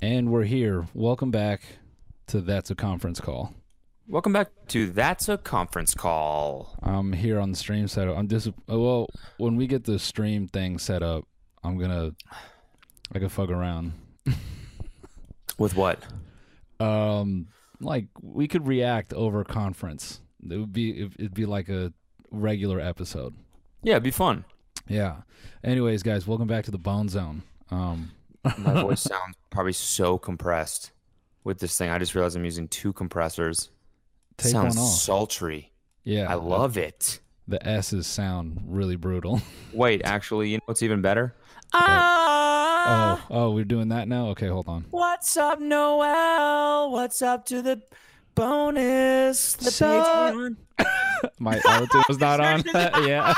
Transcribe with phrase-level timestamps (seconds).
[0.00, 0.86] And we're here.
[0.94, 1.62] Welcome back
[2.28, 3.52] to That's a Conference Call.
[4.06, 6.76] Welcome back to That's a Conference Call.
[6.82, 8.16] I'm here on the stream setup.
[8.16, 9.08] I'm dis- well,
[9.38, 11.24] when we get the stream thing set up,
[11.64, 12.12] I'm gonna
[13.12, 13.92] I can fuck around.
[15.58, 15.98] With what?
[16.78, 17.48] Um,
[17.80, 20.20] like we could react over conference.
[20.48, 21.92] It would be it'd be like a
[22.30, 23.34] regular episode.
[23.82, 24.44] Yeah, it'd be fun.
[24.86, 25.16] Yeah.
[25.64, 27.42] Anyways, guys, welcome back to the Bone Zone.
[27.70, 28.12] Um,
[28.44, 28.52] My
[28.82, 30.92] voice sounds probably so compressed
[31.44, 31.90] with this thing.
[31.90, 33.70] I just realized I'm using two compressors.
[34.36, 34.92] take sounds one off.
[34.92, 35.72] sultry.
[36.04, 37.20] yeah, I love it.
[37.46, 39.40] the S's sound really brutal.
[39.72, 41.34] Wait, actually, you know what's even better?
[41.74, 44.28] Ah, oh, oh, we're doing that now.
[44.28, 44.86] Okay, hold on.
[44.90, 46.90] what's up, Noel?
[46.90, 47.82] What's up to the
[48.34, 49.54] bonus?
[49.54, 50.06] The Suck.
[50.34, 50.56] Patreon?
[51.40, 52.62] My auto was not on.
[53.06, 53.34] yeah.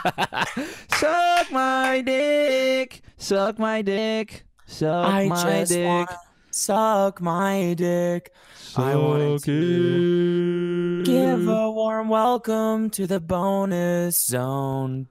[0.91, 3.01] Suck my dick.
[3.17, 4.45] Suck my dick.
[4.71, 5.85] Suck I my just dick.
[5.85, 6.19] wanna
[6.53, 8.33] suck my dick.
[8.77, 11.07] I wanted to it.
[11.07, 15.09] Give a warm welcome to the bonus zone.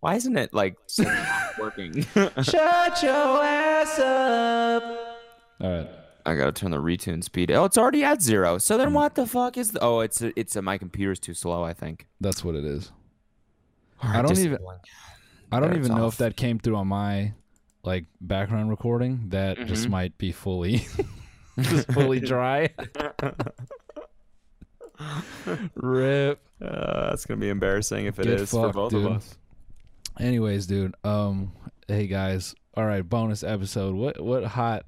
[0.00, 0.76] Why isn't it like
[1.58, 2.02] working?
[2.02, 4.82] Shut your ass up.
[5.60, 5.88] All right.
[6.26, 7.52] I gotta turn the retune speed.
[7.52, 8.58] Oh, it's already at zero.
[8.58, 8.94] So then hmm.
[8.94, 9.70] what the fuck is?
[9.70, 11.62] The, oh, it's a, it's a, my computer's too slow.
[11.62, 12.08] I think.
[12.20, 12.90] That's what it is.
[14.02, 14.58] I don't even-
[15.52, 16.14] I don't even know off.
[16.14, 17.32] if that came through on my
[17.82, 19.28] like background recording.
[19.30, 19.90] That just Mhm.
[19.90, 20.86] might be fully
[21.60, 22.68] just fully dry.
[25.74, 26.40] Rip.
[26.60, 29.06] Uh, that's gonna be embarrassing if it Get is for both dude.
[29.06, 29.36] of us.
[30.18, 30.94] Anyways, dude.
[31.04, 31.52] Um,
[31.88, 32.54] hey guys.
[32.74, 33.94] All right, bonus episode.
[33.94, 34.84] What what hot?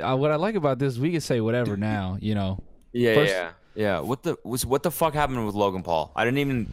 [0.00, 2.18] Uh, what I like about this, we can say whatever now.
[2.20, 2.62] You know.
[2.92, 4.00] Yeah, First- yeah, yeah.
[4.00, 6.12] What the was what the fuck happened with Logan Paul?
[6.14, 6.72] I didn't even.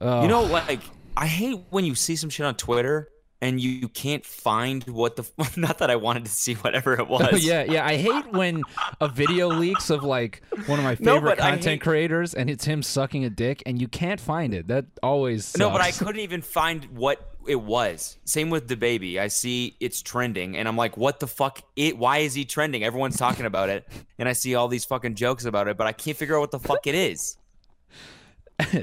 [0.00, 0.80] Uh, You know, like
[1.16, 3.08] I hate when you see some shit on Twitter
[3.46, 5.24] and you, can't find what the.
[5.56, 7.28] Not that I wanted to see whatever it was.
[7.32, 7.84] Oh, yeah, yeah.
[7.86, 8.62] I hate when
[9.00, 12.64] a video leaks of like one of my favorite I content hate- creators, and it's
[12.64, 14.68] him sucking a dick, and you can't find it.
[14.68, 15.58] That always sucks.
[15.58, 18.18] No, but I couldn't even find what it was.
[18.24, 19.20] Same with the baby.
[19.20, 21.62] I see it's trending, and I'm like, "What the fuck?
[21.76, 21.96] It?
[21.96, 22.82] Why is he trending?
[22.84, 23.86] Everyone's talking about it,
[24.18, 26.50] and I see all these fucking jokes about it, but I can't figure out what
[26.50, 27.36] the fuck it is."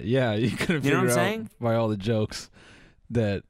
[0.04, 1.50] yeah, you couldn't You know what I'm out saying?
[1.60, 2.50] by all the jokes
[3.10, 3.44] that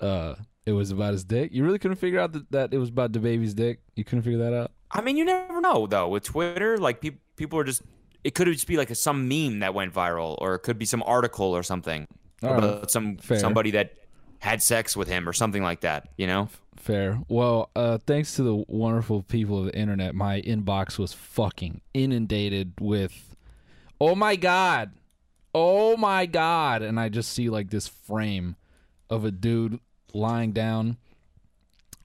[0.00, 0.34] uh
[0.64, 1.50] it was about his dick.
[1.52, 3.80] You really couldn't figure out that, that it was about the baby's dick.
[3.96, 4.70] You couldn't figure that out.
[4.90, 6.08] I mean, you never know though.
[6.08, 7.82] With Twitter, like people, people are just.
[8.24, 10.84] It could just be like a, some meme that went viral, or it could be
[10.84, 12.06] some article or something
[12.44, 13.40] All about right, some fair.
[13.40, 13.94] somebody that
[14.38, 16.08] had sex with him or something like that.
[16.16, 16.48] You know?
[16.76, 17.20] fair.
[17.28, 22.74] Well, uh, thanks to the wonderful people of the internet, my inbox was fucking inundated
[22.80, 23.34] with,
[24.00, 24.92] "Oh my god,
[25.54, 28.56] oh my god!" And I just see like this frame
[29.10, 29.80] of a dude
[30.14, 30.96] lying down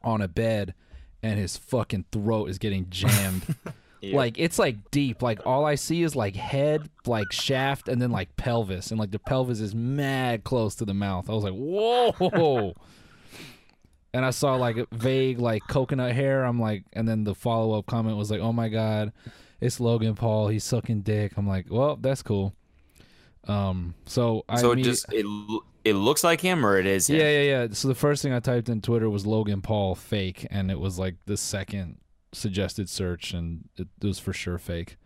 [0.03, 0.73] on a bed,
[1.22, 3.56] and his fucking throat is getting jammed.
[4.03, 5.22] Like it's like deep.
[5.22, 9.12] Like all I see is like head, like shaft, and then like pelvis, and like
[9.12, 11.29] the pelvis is mad close to the mouth.
[11.29, 12.73] I was like, whoa.
[14.13, 16.44] and I saw like vague like coconut hair.
[16.44, 19.13] I'm like, and then the follow up comment was like, oh my god,
[19.59, 20.47] it's Logan Paul.
[20.50, 21.34] He's sucking dick.
[21.38, 22.53] I'm like, well, that's cool.
[23.47, 25.25] Um, so I so it just it
[25.89, 27.17] it looks like him or it is him?
[27.17, 27.67] yeah, yeah, yeah.
[27.71, 30.97] So the first thing I typed in Twitter was Logan Paul fake, and it was
[30.99, 31.97] like the second
[32.33, 34.97] suggested search, and it, was for sure fake.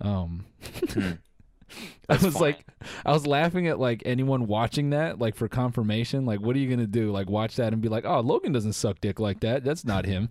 [0.00, 0.44] Um,
[0.92, 1.12] Hmm.
[2.08, 2.38] I was funny.
[2.40, 2.66] like,
[3.04, 6.24] I was laughing at like anyone watching that, like for confirmation.
[6.24, 7.10] Like, what are you gonna do?
[7.10, 9.64] Like, watch that and be like, oh, Logan doesn't suck dick like that.
[9.64, 10.30] That's not him.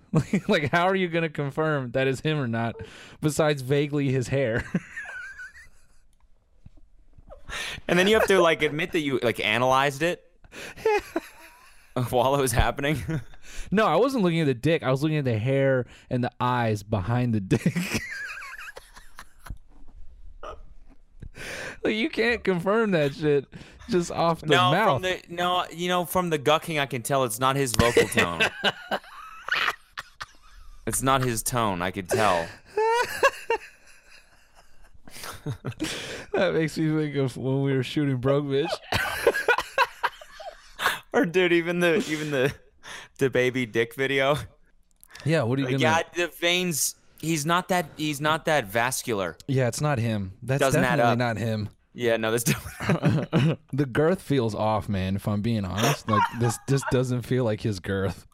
[0.48, 2.76] like, how are you gonna confirm that is him or not?
[3.20, 4.64] Besides vaguely his hair.
[7.86, 10.24] And then you have to like admit that you like analyzed it
[12.10, 13.02] while it was happening.
[13.70, 14.82] No, I wasn't looking at the dick.
[14.82, 17.74] I was looking at the hair and the eyes behind the dick.
[21.84, 23.46] like you can't confirm that shit
[23.88, 24.94] just off the no, mouth.
[24.94, 28.06] from the no, you know, from the gucking, I can tell it's not his vocal
[28.08, 28.42] tone.
[30.86, 31.82] it's not his tone.
[31.82, 32.46] I could tell.
[36.32, 38.70] that makes me think of when we were shooting Broke Bitch.
[41.12, 42.52] Or dude, even the even the
[43.18, 44.36] the baby dick video.
[45.24, 46.04] yeah, what are you Like, gonna?
[46.16, 46.94] yeah, the veins.
[47.18, 47.86] He's not that.
[47.96, 49.36] He's not that vascular.
[49.48, 50.32] Yeah, it's not him.
[50.42, 51.68] That's Doesn't add definitely not him.
[51.94, 52.44] Yeah, no, this
[53.72, 55.16] the girth feels off, man.
[55.16, 58.26] If I'm being honest, like this, this doesn't feel like his girth.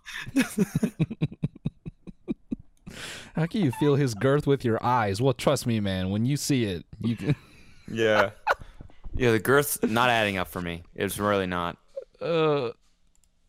[3.35, 5.21] How can you feel his girth with your eyes?
[5.21, 6.11] Well, trust me, man.
[6.11, 7.37] When you see it, you can.
[7.91, 8.31] yeah.
[9.15, 10.83] Yeah, the girth's not adding up for me.
[10.95, 11.77] It's really not.
[12.21, 12.71] Uh,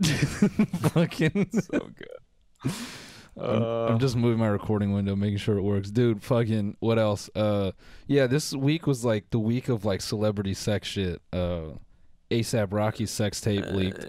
[0.03, 1.49] fucking.
[1.51, 2.71] So good.
[3.37, 6.23] I'm, I'm just moving my recording window, making sure it works, dude.
[6.23, 7.29] Fucking what else?
[7.35, 7.71] Uh,
[8.07, 11.21] yeah, this week was like the week of like celebrity sex shit.
[11.33, 11.71] Uh,
[12.31, 14.05] ASAP Rocky's sex tape leaked.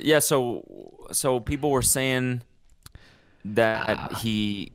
[0.00, 2.42] Yeah, so so people were saying
[3.44, 4.72] that he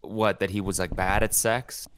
[0.00, 1.88] what that he was like bad at sex.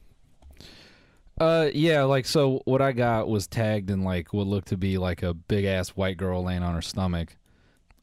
[1.39, 2.61] Uh, yeah, like so.
[2.65, 5.89] What I got was tagged in like what looked to be like a big ass
[5.89, 7.35] white girl laying on her stomach,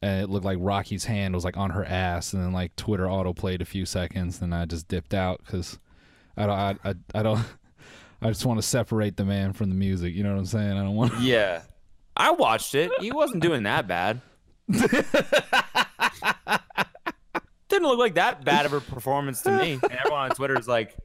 [0.01, 3.09] and it looked like Rocky's hand was like on her ass, and then like Twitter
[3.09, 5.79] auto played a few seconds, and I just dipped out because
[6.35, 7.39] I don't, I, I, I don't,
[8.21, 10.15] I just want to separate the man from the music.
[10.15, 10.71] You know what I'm saying?
[10.71, 11.19] I don't want.
[11.21, 11.61] Yeah.
[12.17, 12.91] I watched it.
[12.99, 14.19] He wasn't doing that bad.
[17.69, 19.79] Didn't look like that bad of a performance to me.
[19.83, 20.95] And everyone on Twitter is like,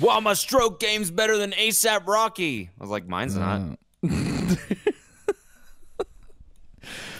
[0.00, 3.78] "Well, my stroke game's better than ASAP Rocky." I was like, "Mine's not." Mm.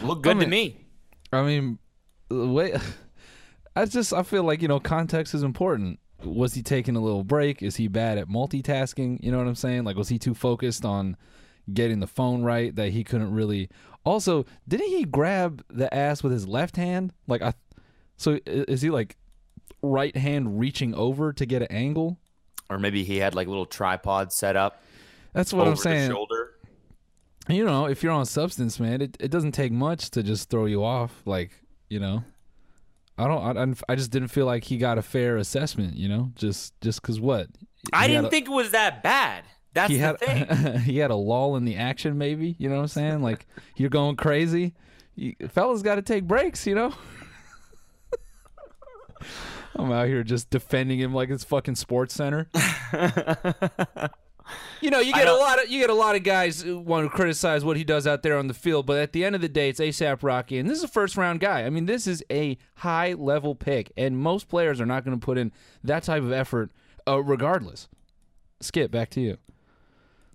[0.03, 0.85] Look good I to me.
[1.33, 1.79] I mean,
[2.31, 2.75] wait.
[3.77, 5.99] I just I feel like you know context is important.
[6.25, 7.63] Was he taking a little break?
[7.63, 9.23] Is he bad at multitasking?
[9.23, 9.85] You know what I'm saying?
[9.85, 11.17] Like, was he too focused on
[11.73, 13.71] getting the phone right that he couldn't really?
[14.05, 17.13] Also, didn't he grab the ass with his left hand?
[17.27, 17.55] Like, I.
[18.23, 19.17] So is he like
[19.83, 22.19] right hand reaching over to get an angle?
[22.71, 24.83] Or maybe he had like a little tripod set up
[25.35, 26.09] That's what over I'm saying.
[26.09, 26.51] the shoulder.
[27.49, 30.67] You know, if you're on substance, man, it, it doesn't take much to just throw
[30.67, 31.23] you off.
[31.27, 31.51] Like,
[31.91, 32.23] you know,
[33.19, 33.59] I don't,
[33.89, 35.97] I, I- just didn't feel like he got a fair assessment.
[35.97, 37.49] You know, just just because what?
[37.93, 39.45] I He didn't a- think it was that bad.
[39.75, 40.79] That's he the had thing.
[40.85, 42.17] he had a lull in the action.
[42.17, 43.23] Maybe you know what I'm saying?
[43.23, 43.47] Like
[43.77, 44.75] you're going crazy.
[45.17, 46.67] You, fellas got to take breaks.
[46.67, 46.95] You know.
[49.77, 52.49] I'm out here just defending him like it's fucking Sports Center.
[54.81, 57.09] You know, you get a lot of you get a lot of guys who want
[57.09, 59.41] to criticize what he does out there on the field, but at the end of
[59.41, 61.63] the day, it's ASAP Rocky, and this is a first round guy.
[61.63, 65.25] I mean, this is a high level pick, and most players are not going to
[65.25, 65.53] put in
[65.85, 66.73] that type of effort,
[67.07, 67.89] uh, regardless.
[68.61, 69.39] Skip back to you.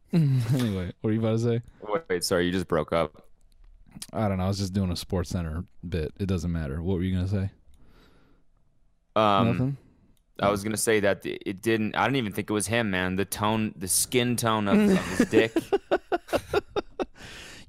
[0.13, 1.61] anyway, what are you about to say?
[1.81, 3.23] Wait, wait, sorry, you just broke up.
[4.13, 4.45] I don't know.
[4.45, 6.13] I was just doing a Sports Center bit.
[6.19, 6.81] It doesn't matter.
[6.81, 7.49] What were you gonna say?
[9.17, 9.77] Um, Nothing.
[10.39, 11.95] I was gonna say that it didn't.
[11.95, 13.15] I didn't even think it was him, man.
[13.15, 15.53] The tone, the skin tone of, of his dick.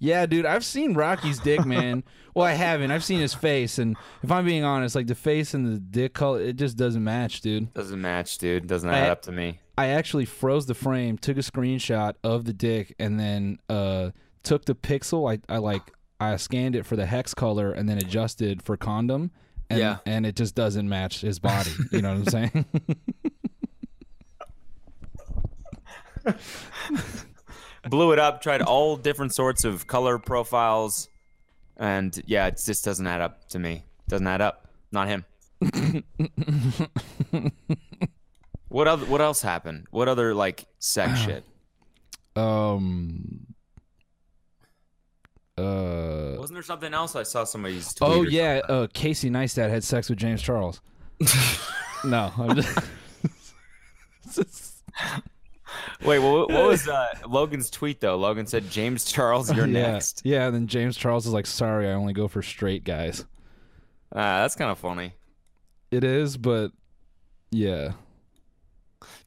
[0.01, 2.05] Yeah, dude, I've seen Rocky's dick, man.
[2.35, 2.91] well, I haven't.
[2.93, 6.15] I've seen his face, and if I'm being honest, like the face and the dick
[6.15, 7.75] color, it just doesn't match, dude.
[7.75, 8.67] Doesn't match, dude.
[8.67, 9.61] Doesn't I- add up to me.
[9.77, 14.11] I actually froze the frame, took a screenshot of the dick, and then uh,
[14.43, 15.33] took the pixel.
[15.33, 15.83] I, I like
[16.19, 19.31] I scanned it for the hex color, and then adjusted for condom.
[19.71, 19.99] And, Yeah.
[20.07, 21.71] and it just doesn't match his body.
[21.93, 22.65] You know what I'm saying?
[27.89, 28.43] Blew it up.
[28.43, 31.09] Tried all different sorts of color profiles,
[31.77, 33.85] and yeah, it just doesn't add up to me.
[34.09, 34.69] Doesn't add up.
[34.93, 35.25] Not him.
[38.69, 39.07] what other?
[39.07, 39.87] What else happened?
[39.91, 41.45] What other like sex shit?
[42.37, 43.47] um.
[45.59, 46.37] Uh.
[46.39, 48.11] Wasn't there something else I saw somebody's tweet?
[48.11, 50.81] Oh yeah, uh, Casey Neistat had sex with James Charles.
[52.05, 52.79] no, I'm just.
[56.05, 58.17] Wait, what, what was uh, Logan's tweet though?
[58.17, 60.47] Logan said, "James Charles, you're yeah, next." yeah.
[60.47, 63.25] And then James Charles is like, "Sorry, I only go for straight guys."
[64.13, 65.13] Ah, that's kind of funny.
[65.91, 66.71] It is, but
[67.51, 67.93] yeah.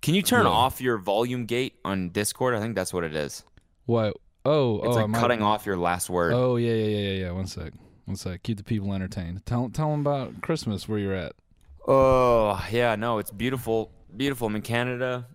[0.01, 0.51] Can you turn Yeah.
[0.51, 2.55] off your volume gate on Discord?
[2.55, 3.43] I think that's what it is.
[3.85, 4.17] What?
[4.43, 6.33] Oh, It's oh, like might- cutting off your last word.
[6.33, 7.31] Oh yeah, yeah, yeah, yeah, yeah.
[7.31, 7.73] One sec,
[8.05, 8.41] one sec.
[8.43, 9.45] Keep the people entertained.
[9.45, 11.33] Tell tell them about Christmas where you're at.
[11.87, 14.47] Oh, yeah, no, it's beautiful, beautiful.
[14.47, 15.27] I'm in Canada.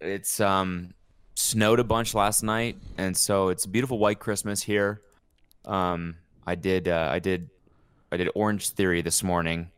[0.00, 0.94] It's um
[1.34, 5.00] snowed a bunch last night, and so it's a beautiful white Christmas here.
[5.64, 7.50] Um, I did, uh, I did,
[8.10, 9.70] I did Orange Theory this morning.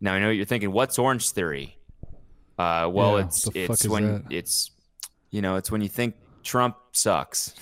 [0.00, 0.72] Now I know what you're thinking.
[0.72, 1.76] What's Orange Theory?
[2.58, 4.22] Uh, well, Yeah, it's what the fuck it's when that?
[4.32, 4.70] it's
[5.30, 7.54] you know it's when you think Trump sucks.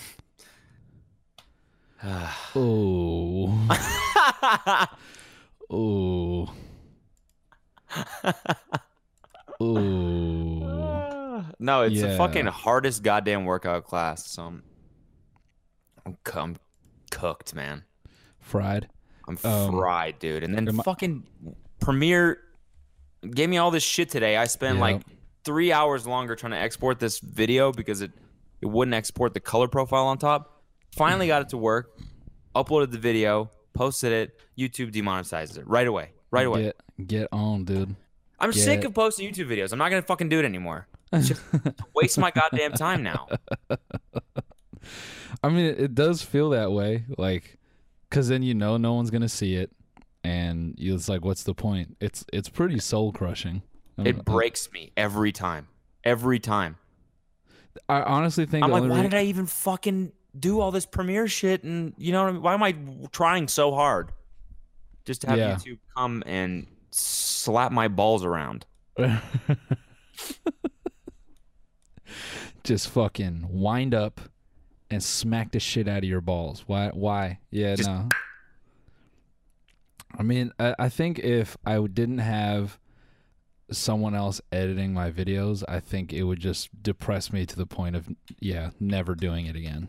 [2.03, 3.69] Oh,
[5.71, 6.55] oh,
[9.61, 11.45] oh.
[11.59, 14.27] no, it's the fucking hardest goddamn workout class.
[14.27, 14.63] So I'm,
[16.07, 16.57] I'm, I'm
[17.11, 17.85] cooked, man.
[18.41, 18.89] Fried.
[19.29, 20.43] I'm Um, fried, dude.
[20.43, 21.25] And then am I- fucking
[21.81, 22.39] Premiere
[23.31, 24.37] gave me all this shit today.
[24.37, 24.81] I spent Yeah.
[24.83, 25.03] like
[25.45, 28.13] three hours longer trying to export this video because it
[28.63, 30.50] it wouldn't export the color profile on top.
[30.97, 31.99] Finally got it to work.
[32.55, 34.41] Uploaded the video, posted it.
[34.59, 36.11] YouTube demonetizes it right away.
[36.31, 36.63] Right away.
[36.99, 37.95] Get get on, dude.
[38.39, 39.73] I'm sick get- of posting YouTube videos.
[39.73, 40.87] I'm not gonna fucking do it anymore.
[41.15, 41.43] Just
[41.95, 43.27] waste my goddamn time now.
[45.43, 47.59] I mean, it, it does feel that way, like,
[48.11, 49.71] cause then you know no one's gonna see it,
[50.25, 51.97] and it's like, what's the point?
[52.01, 53.63] It's it's pretty soul crushing.
[53.99, 55.69] It breaks me every time.
[56.05, 56.77] Every time.
[57.89, 61.29] I honestly think I'm like, why re- did I even fucking do all this premiere
[61.29, 61.65] shit?
[61.65, 62.43] And you know, what I mean?
[62.43, 62.77] why am I
[63.13, 64.13] trying so hard
[65.05, 65.55] just to have Yeah.
[65.57, 68.67] YouTube come and slap my balls around?
[72.65, 74.21] just fucking wind up
[74.91, 76.65] and smack the shit out of your balls.
[76.67, 76.89] Why?
[76.93, 77.39] Why?
[77.51, 78.09] Yeah, Just- no.
[80.19, 82.79] I mean, I, I think if I didn't have
[83.71, 87.95] someone else editing my videos, I think it would just depress me to the point
[87.95, 88.09] of
[88.41, 89.89] yeah, never doing it again.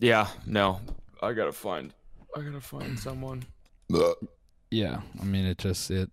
[0.00, 0.80] Yeah, no,
[1.22, 1.92] I gotta find,
[2.36, 3.44] I gotta find someone.
[4.72, 6.08] Yeah, I mean, it just it.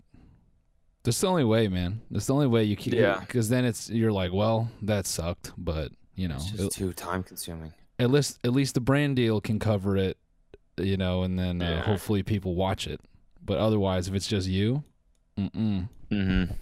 [1.04, 2.02] That's the only way, man.
[2.10, 2.96] That's the only way you keep.
[2.96, 3.20] Yeah.
[3.20, 7.22] Because then it's you're like, well, that sucked, but you know, It's it- too time
[7.22, 7.72] consuming.
[8.00, 10.18] at least at least the brand deal can cover it,
[10.78, 13.00] you know, and then uh, hopefully people watch it.
[13.46, 14.84] But otherwise, if it's just you,
[15.38, 16.54] mm Mm-hmm.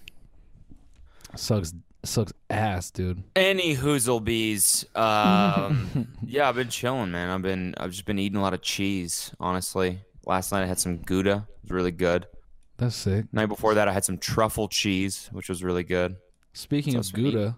[1.37, 1.73] sucks
[2.07, 3.23] sucks ass, dude.
[3.35, 4.85] Any hoozlebees.
[4.97, 7.29] Um, yeah, I've been chilling, man.
[7.29, 9.31] I've been, I've just been eating a lot of cheese.
[9.39, 11.47] Honestly, last night I had some Gouda.
[11.49, 12.27] It was really good.
[12.77, 13.25] That's sick.
[13.31, 16.17] Night before that, I had some truffle cheese, which was really good.
[16.53, 17.13] Speaking So of.
[17.13, 17.57] Gouda,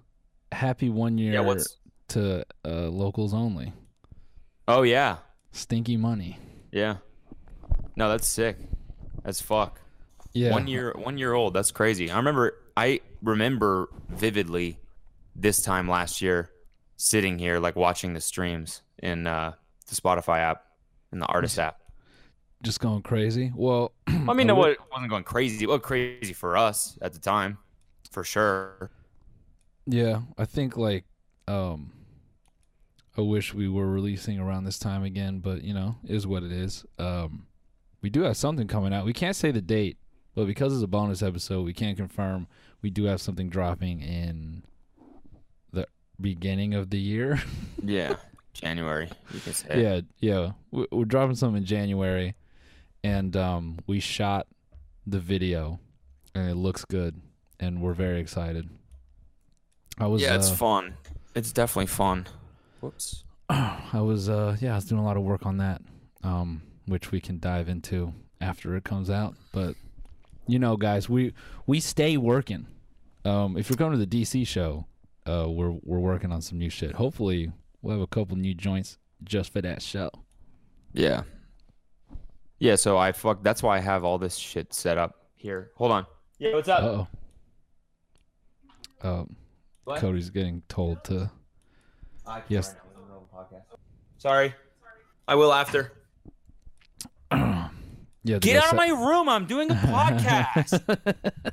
[0.52, 1.78] happy one year Yeah, what's?
[2.10, 3.74] to uh, locals only.
[4.68, 5.18] Oh yeah,
[5.52, 6.38] Stinky money.
[6.72, 6.98] yeah.
[7.96, 8.58] No, that's sick.
[9.24, 9.80] That's fuck.
[10.34, 10.52] Yeah.
[10.52, 11.54] One year, one year old.
[11.56, 12.12] That's crazy.
[12.12, 12.54] I remember.
[12.78, 14.78] I remember vividly
[15.36, 16.52] this time last year,
[16.96, 19.54] sitting here like watching the streams in uh,
[19.88, 20.64] the Spotify app,
[21.12, 21.82] in the artist app.
[22.62, 23.52] Just going crazy.
[23.56, 25.64] Well, I mean, I would- it wasn't going crazy.
[25.64, 27.58] It was crazy for us at the time,
[28.12, 28.92] for sure.
[29.88, 31.06] Yeah, I think like
[31.48, 31.94] um
[33.18, 36.52] I wish we were releasing around this time again, but you know, is what it
[36.52, 36.86] is.
[37.00, 37.48] Um
[38.02, 39.06] we do have something coming out.
[39.06, 39.98] We can't say the date,
[40.36, 42.48] but because it's a bonus episode, we can't confirm
[42.82, 44.64] we do have something dropping in
[45.72, 45.88] the
[46.20, 47.42] beginning of the year.
[47.84, 48.16] Yeah,
[48.54, 49.08] January.
[49.34, 49.82] You can say.
[49.82, 50.52] yeah, yeah.
[50.72, 52.36] We- We're dropping something in January
[53.04, 54.48] and um we shot
[55.06, 55.80] the video
[56.36, 57.22] and it looks good
[57.60, 58.68] and we're very excited.
[60.00, 60.96] I was yeah, it's uh, fun.
[61.36, 62.28] It's definitely fun.
[62.82, 63.24] Whoops.
[63.50, 65.82] I was uh yeah, I was doing a lot of work on that.
[66.24, 69.76] Um which we can dive into after it comes out, but
[70.48, 71.34] you know guys, we
[71.66, 72.68] we stay working.
[73.26, 74.86] Um if you're coming to the DC show,
[75.28, 76.94] uh we're we're working on some new shit.
[76.96, 77.52] Hopefully
[77.82, 80.10] we'll have a couple new joints just for that show.
[80.94, 81.24] Yeah.
[82.60, 83.44] Yeah, so I fuck.
[83.44, 85.72] That's why I have all this shit set up here.
[85.76, 86.06] Hold on.
[86.40, 86.84] Yeah, what's up?
[86.84, 87.08] Uh-oh.
[89.10, 89.36] Um
[89.84, 90.00] What?
[90.00, 91.30] Cody's getting told to
[92.50, 92.76] Yes.
[94.18, 94.54] Sorry.
[95.28, 95.92] I will after.
[98.28, 99.30] Yeah, Get out of my room.
[99.30, 100.82] I'm doing a podcast.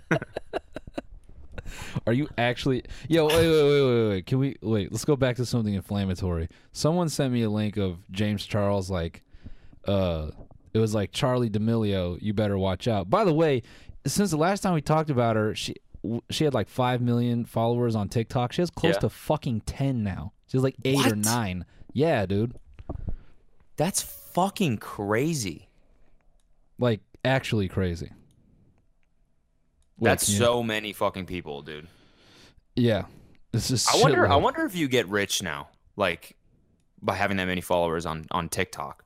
[2.07, 2.83] Are you actually?
[3.09, 4.26] Yo, wait, wait, wait, wait, wait.
[4.26, 4.93] Can we wait?
[4.93, 6.49] Let's go back to something inflammatory.
[6.73, 9.23] Someone sent me a link of James Charles, like,
[9.87, 10.31] uh,
[10.73, 12.19] it was like Charli D'Amelio.
[12.21, 13.09] You better watch out.
[13.09, 13.62] By the way,
[14.07, 15.76] since the last time we talked about her, she
[16.31, 18.52] she had like five million followers on TikTok.
[18.52, 19.00] She has close Yeah.
[19.00, 20.33] to fucking ten now.
[20.49, 21.64] She has like eight or nine.
[21.93, 22.57] Yeah, dude.
[23.76, 25.69] That's fucking crazy.
[26.78, 28.11] Like actually crazy.
[30.00, 31.87] That's so many fucking people, dude.
[32.75, 33.04] Yeah.
[33.52, 33.87] This is.
[33.87, 34.26] I wonder.
[34.26, 36.37] I wonder if you get rich now, like
[37.00, 39.04] by having that many followers on on TikTok.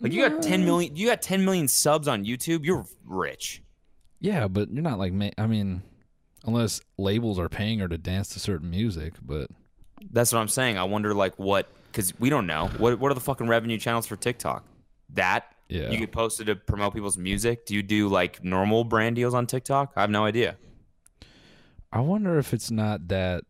[0.00, 0.94] Like you got 10 million.
[0.96, 2.64] You got 10 million subs on YouTube.
[2.64, 3.62] You're rich.
[4.20, 5.82] Yeah, but you're not like I mean,
[6.44, 9.48] unless labels are paying her to dance to certain music, but
[10.10, 10.76] That's what I'm saying.
[10.76, 14.06] I wonder like what because we don't know what what are the fucking revenue channels
[14.06, 14.64] for TikTok.
[15.14, 15.90] That yeah.
[15.90, 17.66] you get posted to promote people's music.
[17.66, 19.92] Do you do like normal brand deals on TikTok?
[19.96, 20.56] I have no idea.
[21.92, 23.44] I wonder if it's not that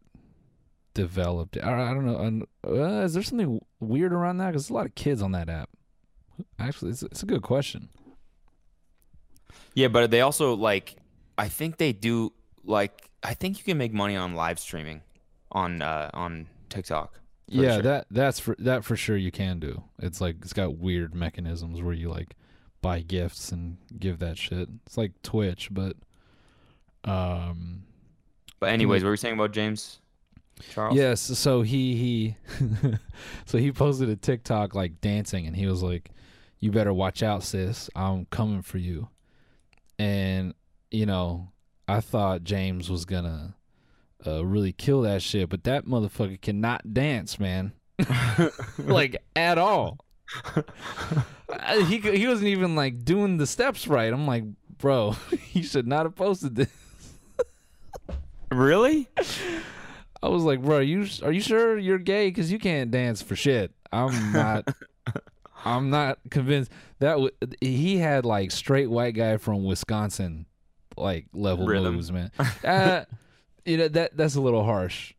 [0.95, 1.57] developed.
[1.63, 2.47] I, I don't know.
[2.67, 4.49] Uh, is there something weird around that?
[4.49, 5.69] Because there's a lot of kids on that app.
[6.59, 7.89] Actually, it's, it's a good question.
[9.75, 10.97] Yeah, but they also like
[11.39, 12.33] I think they do
[12.65, 15.03] like I think you can make money on live streaming
[15.51, 17.22] on uh on TikTok.
[17.53, 17.83] Yeah, sure.
[17.83, 19.85] that that's for that for sure you can do.
[19.99, 22.35] It's like it's got weird mechanisms where you like
[22.81, 24.69] buy gifts and give that shit.
[24.87, 25.97] It's like Twitch, but
[27.05, 27.85] um
[28.61, 30.01] But anyways, what were you saying about James
[30.71, 30.97] Charles?
[30.97, 32.37] Yes, so he he
[33.47, 36.11] so he posted a TikTok like dancing and he was like,
[36.59, 37.91] You better watch out, sis.
[37.95, 39.09] I'm coming for you.
[39.99, 40.55] And,
[40.91, 41.53] you know,
[41.87, 43.55] I thought James was gonna
[44.27, 47.73] uh, really kill that shit, but that motherfucker cannot dance, man.
[48.79, 49.99] like at all.
[51.87, 54.13] He he wasn't even like doing the steps right.
[54.13, 54.45] I'm like,
[54.79, 55.17] bro,
[55.53, 56.69] you should not have posted this.
[58.51, 59.09] Really?
[60.23, 62.29] I was like, bro, you are you sure you're gay?
[62.29, 63.73] Because you can't dance for shit.
[63.93, 64.69] I'm not.
[65.65, 70.47] I'm not convinced that w- he had like straight white guy from Wisconsin,
[70.97, 71.95] like level Rhythm.
[71.95, 72.33] moves, man.
[72.65, 73.05] Uh,
[73.65, 75.15] you know that that's a little harsh,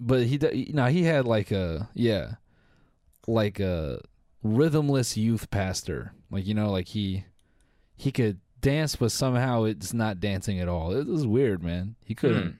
[0.00, 2.34] but he you know he had like a yeah,
[3.26, 4.00] like a
[4.44, 6.12] rhythmless youth pastor.
[6.30, 7.24] Like you know, like he
[7.96, 10.92] he could dance, but somehow it's not dancing at all.
[10.92, 11.96] It was weird, man.
[12.04, 12.18] He hmm.
[12.18, 12.58] couldn't.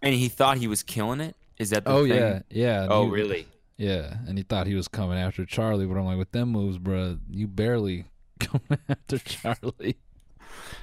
[0.00, 1.34] And he thought he was killing it.
[1.58, 2.16] Is that the Oh thing?
[2.16, 2.86] yeah, yeah.
[2.88, 3.46] Oh he- really?
[3.76, 6.78] Yeah, and he thought he was coming after Charli, but I'm like, with them moves,
[6.78, 8.06] bro, you barely
[8.40, 9.94] coming after Charli.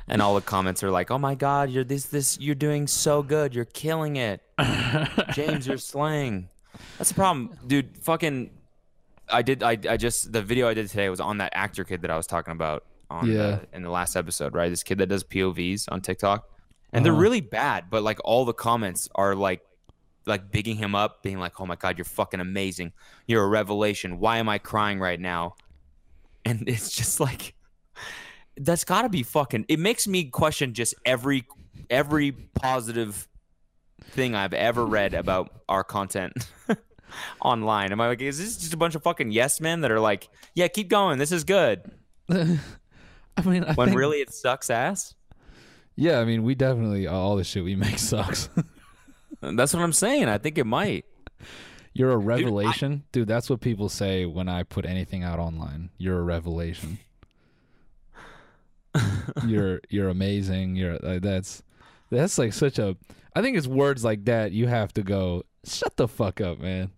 [0.08, 3.24] And all the comments are like, "Oh my God, you're this this you're doing so
[3.24, 3.56] good.
[3.56, 4.42] You're killing it,
[5.34, 5.66] James.
[5.68, 6.50] You're slaying."
[6.98, 7.98] That's the problem, dude.
[8.04, 8.52] Fucking,
[9.30, 9.64] I did.
[9.64, 12.18] I I just the video I did today was on that actor kid that I
[12.18, 13.34] was talking about on Yeah.
[13.34, 14.70] the, in the last episode, right?
[14.70, 16.48] This kid that does POVs on TikTok,
[16.94, 17.22] and they're Uh-huh.
[17.22, 17.86] really bad.
[17.90, 19.62] But like all the comments are like,
[20.28, 22.94] like bigging him up, being like, "Oh my God, you're fucking amazing.
[23.26, 24.20] You're a revelation.
[24.20, 25.56] Why am I crying right now?"
[26.46, 27.56] And it's just like
[28.58, 31.46] that's got to be fucking it makes me question just every
[31.90, 33.28] every positive
[34.12, 36.34] thing i've ever read about our content
[37.42, 40.00] online am i like is this just a bunch of fucking yes men that are
[40.00, 41.82] like yeah keep going this is good
[42.30, 45.16] I mean, I when think- really it sucks ass
[45.98, 46.20] yeah.
[46.20, 48.50] I mean, we definitely all the shit we make sucks.
[49.42, 51.06] that's what i'm saying i think it might
[51.94, 55.92] You're a revelation, dude, That's what people say when I put anything out online.
[55.98, 57.00] You're a revelation.
[59.46, 60.76] You're you're amazing.
[60.76, 61.64] You're uh, that's
[62.12, 62.96] that's like such a.
[63.36, 65.44] I think it's words like that you have to go.
[65.66, 66.92] Shut the fuck up, man.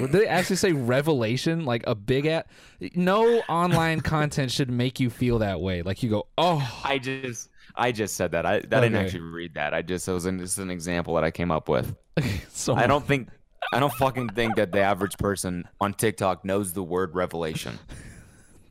[0.00, 2.46] Would they actually say revelation like a big at?
[2.94, 5.82] No online content should make you feel that way.
[5.82, 9.54] Like you go, oh, i just i just said that i, I didn't actually read
[9.54, 11.94] that i just it was an, just an example that i came up with
[12.48, 13.28] so i don't think
[13.72, 17.78] i don't fucking think that the average person on tiktok knows the word revelation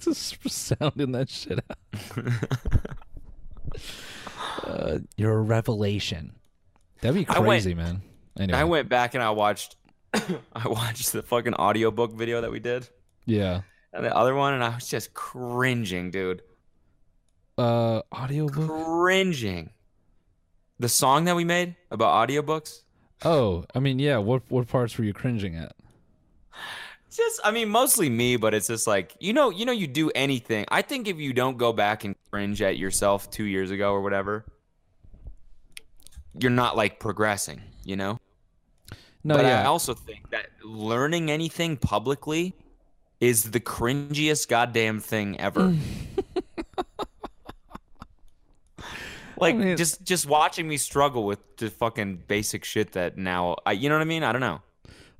[0.05, 1.77] just sounding that shit out.
[4.63, 6.35] uh, you're a revelation.
[7.01, 8.01] That'd be I went- crazy, man.
[8.37, 9.77] Anyway, I went back and I watched
[10.13, 12.87] I watched the fucking audiobook video that we did.
[13.25, 13.61] yeah.
[13.93, 16.41] And the other one and I was just cringing, dude.
[17.57, 18.67] Uh, audiobook.
[18.69, 19.69] Cringing.
[20.79, 22.81] The song that we made about audiobooks?
[23.23, 24.17] Oh, I mean, yeah.
[24.17, 25.73] What what parts were you cringing at?
[27.15, 30.11] Just I mean mostly me, but it's just like you know, you know you do
[30.11, 30.65] anything.
[30.69, 34.01] I think if you don't go back and cringe at yourself 2 years ago or
[34.01, 34.45] whatever,
[36.39, 38.19] you're not like progressing, you know?
[39.23, 39.61] No, but yeah.
[39.61, 42.53] I also think that learning anything publicly
[43.19, 45.75] is the cringiest goddamn thing ever.
[49.37, 53.71] like mean- just just watching me struggle with the fucking basic shit that now I
[53.71, 54.23] you know what I mean?
[54.23, 54.61] I don't know.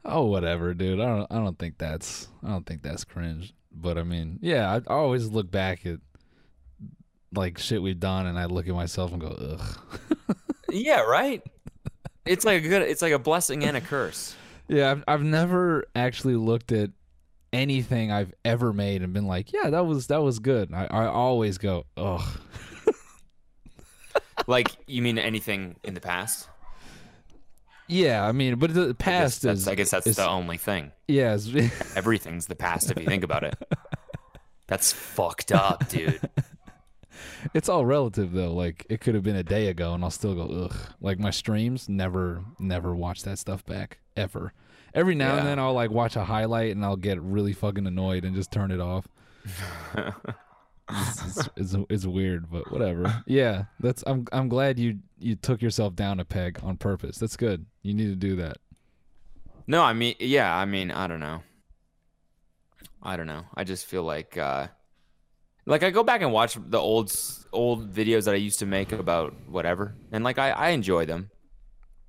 [0.06, 1.00] Oh, whatever, dude.
[1.00, 1.32] I don't.
[1.32, 2.28] I don't think that's.
[2.44, 3.54] I don't think that's cringe.
[3.72, 4.72] But I mean, yeah.
[4.72, 6.00] I, I always look back at
[7.34, 10.38] like shit we've done, and I look at myself and go, ugh.
[10.72, 11.41] Yeah, right?
[12.26, 14.36] It's like a good it's like a blessing and a curse.
[14.68, 16.89] Yeah, I've I've never actually looked at
[17.54, 20.74] anything I've ever made and been like, yeah, that was that was good.
[20.74, 22.22] I, I always go, ugh.
[24.48, 26.48] Like you mean anything in the past?
[27.88, 30.91] Yeah, I mean, but the past that's, is I guess that's the only thing.
[31.08, 31.48] yeah, it's,
[31.95, 33.56] Everything's the past if you think about it.
[34.67, 36.19] That's fucked up, dude.
[37.54, 38.52] it's all relative though.
[38.52, 40.76] Like it could have been a day ago, and I'll still go, ugh.
[41.00, 44.54] Like my streams, never never watch that stuff back ever.
[44.95, 48.26] Every now and then I'll like watch a highlight and I'll get really fucking annoyed
[48.26, 49.08] and just turn it off.
[50.89, 53.24] it's, it's, it's, weird, but whatever.
[53.28, 57.17] Yeah, that's I'm I'm glad you you took yourself down a peg on purpose.
[57.17, 57.65] That's good.
[57.82, 58.58] You need to do that.
[59.67, 61.41] No, I mean, yeah, I mean, I don't know.
[63.02, 63.45] I don't know.
[63.56, 64.67] I just feel like, uh,
[65.65, 67.15] like I go back and watch the old
[67.52, 71.32] old videos that I used to make about whatever, and like I, I enjoy them,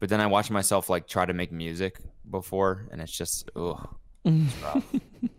[0.01, 3.89] but then I watch myself like try to make music before, and it's just, ugh.
[4.25, 4.55] It's.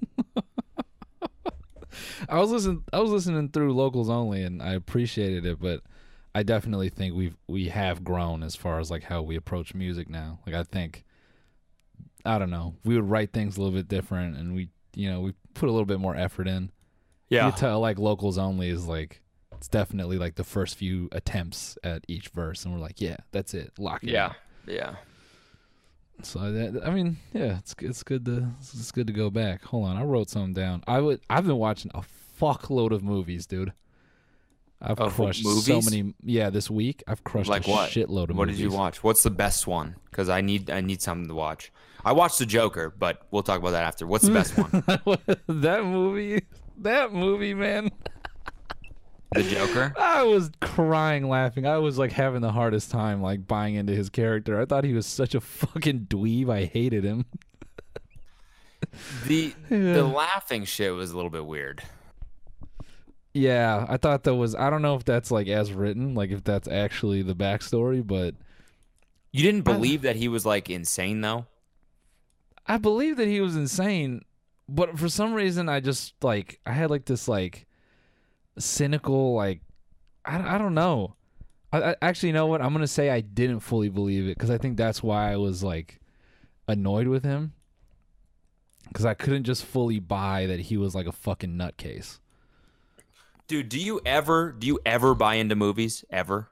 [2.29, 5.81] I was listening I was listening through locals only and I appreciated it, but
[6.33, 10.09] I definitely think we've we have grown as far as like how we approach music
[10.09, 10.39] now.
[10.45, 11.03] Like I think
[12.25, 15.21] I don't know, we would write things a little bit different and we you know,
[15.21, 16.71] we put a little bit more effort in.
[17.29, 19.21] Yeah, can tell like locals only is like
[19.57, 23.53] it's definitely like the first few attempts at each verse and we're like, yeah, that's
[23.53, 23.73] it.
[23.77, 24.09] Lock it.
[24.09, 24.13] in.
[24.13, 24.33] yeah,
[24.67, 24.95] yeah.
[26.23, 29.63] So that, I mean, yeah, it's it's good to it's good to go back.
[29.65, 30.83] Hold on, I wrote something down.
[30.87, 32.01] I would I've been watching a
[32.41, 33.73] fuckload of movies, dude.
[34.81, 36.13] I've Of crushed so many.
[36.23, 37.89] Yeah, this week I've crushed Like a what?
[37.89, 38.37] shitload of movies.
[38.37, 38.57] What movies.
[38.57, 39.03] did you watch?
[39.03, 39.95] What's the best one?
[40.09, 41.71] Because I need I need something to watch.
[42.05, 44.05] I watched The Joker, but we'll talk about that after.
[44.07, 44.69] What's the best one?
[45.61, 46.45] that movie,
[46.77, 47.89] that movie, man.
[49.33, 49.93] The Joker.
[49.99, 51.65] I was crying laughing.
[51.65, 54.59] I was like having the hardest time like buying into his character.
[54.59, 56.49] I thought he was such a fucking dweeb.
[56.49, 57.25] I hated him.
[59.25, 59.93] The Yeah.
[59.93, 61.83] the laughing shit was a little bit weird.
[63.33, 64.55] Yeah, I thought that was.
[64.55, 68.33] I don't know if that's like as written, like if that's actually the backstory, but
[69.31, 71.45] You didn't believe that he was like insane though.
[72.65, 74.21] I believe that he was insane.
[74.67, 77.66] But for some reason, I just like I had like this like
[78.59, 79.61] cynical like
[80.25, 81.15] I, I don't know.
[81.71, 84.49] I, I actually you know what I'm gonna say I didn't fully believe it because
[84.49, 85.99] I think that's why I was like
[86.67, 87.53] annoyed with him
[88.87, 92.19] because I couldn't just fully buy that he was like a fucking nutcase.
[93.47, 96.49] Dude, do you ever do you ever buy into movies ever?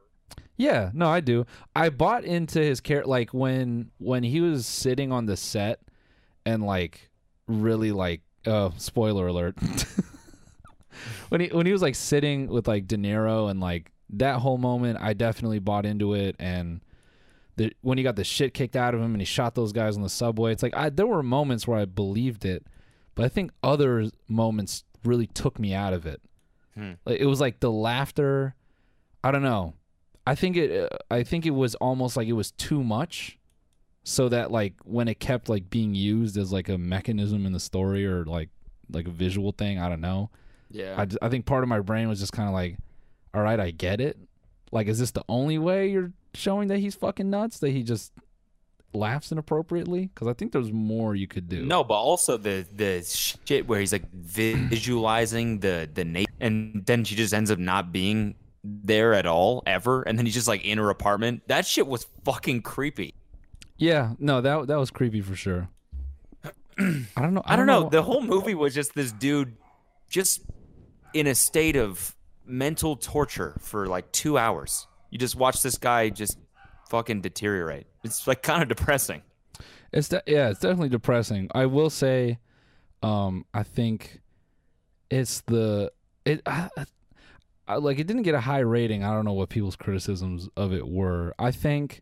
[0.57, 1.45] Yeah, no, I do.
[1.75, 5.81] I bought into his character like when when he was sitting on the set
[6.45, 7.09] and like
[7.47, 9.57] really like uh spoiler alert.
[11.29, 14.57] when he when he was like sitting with like De Niro and like that whole
[14.57, 16.81] moment I definitely bought into it and
[17.57, 19.95] the when he got the shit kicked out of him and he shot those guys
[19.95, 22.65] on the subway, it's like I there were moments where I believed it,
[23.15, 26.21] but I think other moments really took me out of it.
[26.73, 26.93] Hmm.
[27.05, 28.55] Like it was like the laughter.
[29.23, 29.73] I don't know.
[30.27, 30.91] I think it.
[30.91, 33.39] Uh, I think it was almost like it was too much,
[34.03, 37.59] so that like when it kept like being used as like a mechanism in the
[37.59, 38.49] story or like
[38.91, 39.79] like a visual thing.
[39.79, 40.29] I don't know.
[40.71, 41.05] Yeah.
[41.21, 42.77] I think part of my brain was just kind of like,
[43.33, 44.17] all right, I get it.
[44.71, 47.59] Like, is this the only way you're showing that he's fucking nuts?
[47.59, 48.11] That he just
[48.93, 50.07] laughs inappropriately?
[50.13, 51.65] Because I think there's more you could do.
[51.65, 57.03] No, but also the the shit where he's like visualizing the the na- and then
[57.03, 60.65] she just ends up not being there at all ever, and then he's just like
[60.65, 61.43] in her apartment.
[61.47, 63.13] That shit was fucking creepy.
[63.77, 65.69] Yeah, no, that that was creepy for sure.
[66.77, 67.43] I don't know.
[67.45, 67.89] I don't know.
[67.89, 69.55] The whole movie was just this dude,
[70.09, 70.41] just
[71.15, 74.85] in a state of mental torture for like two hours.
[75.09, 76.37] You just watch this guy just
[76.89, 77.87] fucking deteriorate.
[78.03, 79.21] It's like kind of depressing.
[79.93, 81.49] It's de- yeah, it's definitely depressing.
[81.55, 82.39] I will say,
[83.01, 84.19] um, I think
[85.09, 85.91] it's the
[86.25, 86.69] it I,
[87.67, 89.03] I- like it didn't get a high rating.
[89.03, 91.33] I don't know what people's criticisms of it were.
[91.39, 92.01] I think,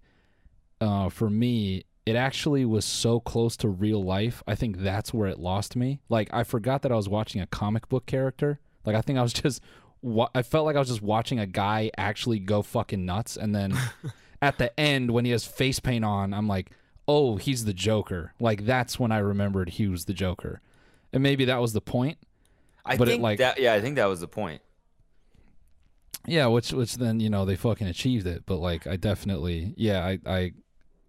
[0.81, 4.41] uh, for me, it actually was so close to real life.
[4.47, 5.99] I think that's where it lost me.
[6.09, 8.59] Like I forgot that I was watching a comic book character.
[8.85, 9.61] Like I think I was just.
[10.01, 13.55] wa- I felt like I was just watching a guy actually go fucking nuts, and
[13.55, 13.77] then
[14.41, 16.71] at the end when he has face paint on, I'm like,
[17.07, 18.33] oh, he's the Joker.
[18.39, 20.59] Like that's when I remembered he was the Joker,
[21.13, 22.17] and maybe that was the point.
[22.85, 24.61] I But it, think like- that yeah, I think that was the point.
[26.25, 28.43] Yeah, which which then you know they fucking achieved it.
[28.45, 30.53] But like I definitely yeah I I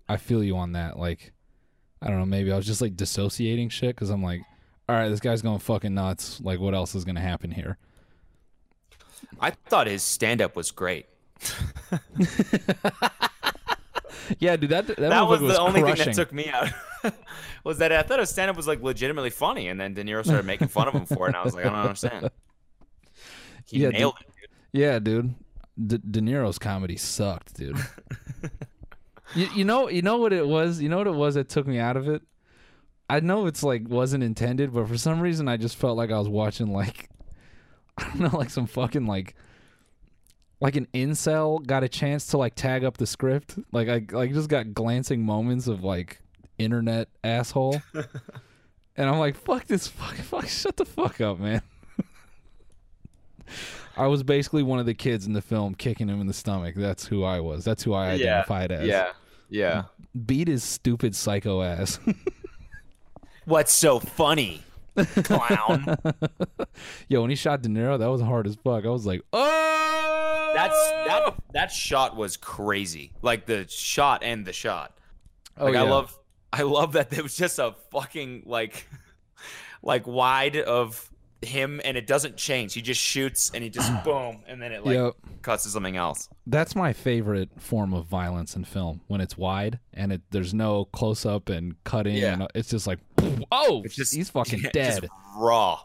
[0.08, 0.98] I feel you on that.
[0.98, 1.32] Like
[2.02, 4.42] I don't know maybe I was just like dissociating shit because I'm like,
[4.88, 6.40] all right, this guy's going fucking nuts.
[6.40, 7.78] Like what else is gonna happen here?
[9.40, 11.06] I thought his stand up was great.
[14.38, 15.96] Yeah, dude, that that, That was the only crushing.
[15.96, 16.68] thing that took me out.
[17.64, 20.24] was that I thought his stand up was like legitimately funny, and then De Niro
[20.24, 22.30] started making fun of him for it, and I was like, I don't understand.
[23.66, 23.94] He Yeah, dude.
[23.98, 24.26] nailed it.
[24.26, 24.50] Dude.
[24.80, 25.34] Yeah, dude.
[25.86, 27.78] De-, De Niro's comedy sucked, dude.
[29.34, 30.82] you, you know, you know what it was.
[30.82, 32.20] You know what it was that took me out of it.
[33.08, 36.18] I know it's like wasn't intended, but for some reason I just felt like I
[36.18, 37.08] was watching like
[37.98, 39.34] I don't know, like some fucking like
[40.60, 43.58] like an incel got a chance to like tag up the script.
[43.72, 46.20] Like I like just got glancing moments of like
[46.58, 47.82] internet asshole.
[47.94, 51.62] and I'm like, fuck this fuck fuck shut the fuck up, man.
[53.96, 56.74] I was basically one of the kids in the film kicking him in the stomach.
[56.76, 57.64] That's who I was.
[57.64, 58.88] That's who I identified as.
[58.88, 59.12] Yeah,
[59.50, 59.84] yeah.
[60.26, 62.00] Beat his stupid psycho ass.
[63.46, 64.62] What's so funny,
[64.96, 65.96] clown?
[67.08, 68.84] Yo, when he shot De Niro, that was hard as fuck.
[68.84, 71.34] I was like, oh, That's that.
[71.52, 73.12] That shot was crazy.
[73.22, 74.96] Like the shot and the shot.
[75.58, 75.82] Oh, Like yeah.
[75.84, 76.18] I love.
[76.52, 78.86] I love that there was just a fucking like,
[79.82, 81.10] like wide of
[81.44, 82.74] him, and it doesn't change.
[82.74, 85.14] He just shoots, and he just boom, and then it like Yep.
[85.42, 86.28] cuts to something else.
[86.46, 90.84] That's my favorite form of violence in film when it's wide and it there's no
[90.86, 92.16] close up and cutting.
[92.16, 92.32] Yeah.
[92.34, 92.98] And it's just like,
[93.50, 95.00] oh, It's just he's fucking yeah, dead.
[95.02, 95.80] just raw.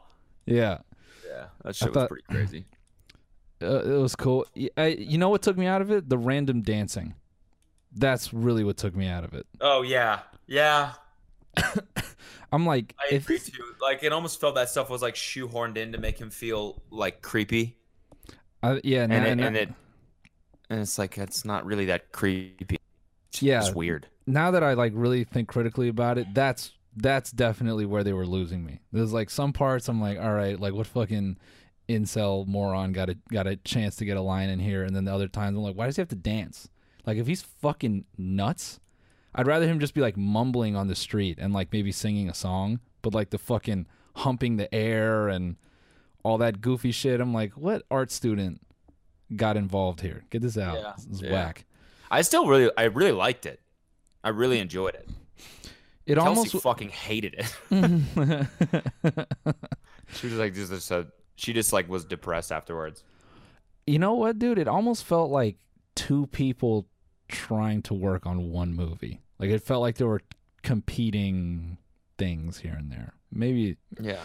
[0.46, 0.80] yeah.
[1.28, 2.66] Yeah, that shit was thought- pretty crazy.
[3.62, 4.46] Uh, it was cool.
[4.56, 6.08] Y- I, you know what took me out of it?
[6.08, 7.14] The random dancing.
[7.94, 9.46] That's really what took me out of it.
[9.60, 10.94] Oh yeah, Yeah,
[12.52, 13.76] I'm like, I if agree too.
[13.82, 17.22] Like it almost felt that stuff was like shoehorned in to make him feel like
[17.22, 17.78] creepy,
[18.64, 19.70] I, yeah, and and, it, and, and it
[20.70, 22.78] and it's like it's not really that creepy.
[23.32, 23.60] It's Yeah.
[23.60, 24.08] just weird.
[24.28, 28.26] now that I like really think critically about it, that's that's definitely where they were
[28.28, 28.82] losing me.
[28.92, 31.38] There's like some parts I'm like, all right, like what fucking
[31.88, 35.06] incel moron got a got a chance to get a line in here, and then
[35.06, 36.70] the other times I'm like, why does he have to dance?
[37.06, 38.80] Like if he's fucking nuts,
[39.36, 42.34] I'd rather him just be like mumbling on the street and like maybe singing a
[42.34, 45.56] song, but like the fucking humping the air and
[46.24, 47.22] all that goofy shit.
[47.22, 48.62] I'm like, what art student
[49.36, 50.24] got involved here?
[50.30, 50.80] Get this out.
[50.80, 50.94] Yeah.
[50.98, 51.32] This is Yeah.
[51.32, 51.66] whack.
[52.12, 53.60] I still really, I really liked it.
[54.24, 55.08] I really enjoyed it.
[56.08, 57.46] It Kelsey almost fucking hated it.
[60.14, 63.04] she was like, just just a, she just like was depressed afterwards.
[63.86, 64.58] You know what, dude?
[64.58, 65.58] It almost felt like
[65.96, 66.88] two people
[67.30, 69.22] trying to work on one movie.
[69.40, 70.22] Like it felt like there were
[70.64, 71.78] competing
[72.18, 73.14] things here and there.
[73.32, 74.20] Maybe Yeah.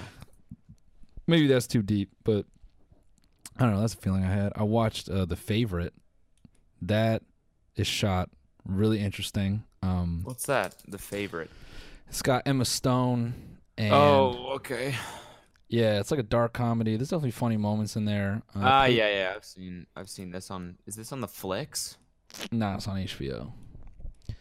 [1.27, 2.47] maybe that's too deep, but
[3.59, 3.81] I don't know.
[3.81, 4.53] That's a feeling I had.
[4.57, 5.95] I watched uh, The Favorite.
[6.83, 7.23] That
[7.77, 8.31] is shot
[8.67, 9.63] really interesting.
[9.83, 10.75] Um, What's that?
[10.89, 11.51] The favorite?
[12.09, 13.35] it's got Emma Stone
[13.79, 14.95] and oh, okay.
[15.69, 16.97] yeah, it's like a dark comedy.
[16.97, 18.43] There's definitely funny moments in there.
[18.55, 19.33] Uh, Ah, yeah, yeah.
[19.37, 20.77] I've seen, I've seen this on.
[20.87, 21.97] Is this on the flicks?
[22.53, 23.53] Nah, it's on HBO.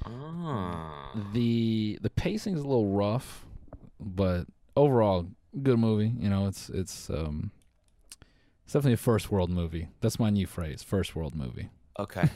[0.06, 1.12] Ah.
[1.34, 3.46] the the pacing is a little rough,
[4.00, 5.28] but overall
[5.62, 6.14] good movie.
[6.20, 7.52] You know, it's it's um
[8.64, 9.88] it's definitely a first world movie.
[10.02, 11.70] That's my new phrase, first world movie.
[12.00, 12.30] Okay.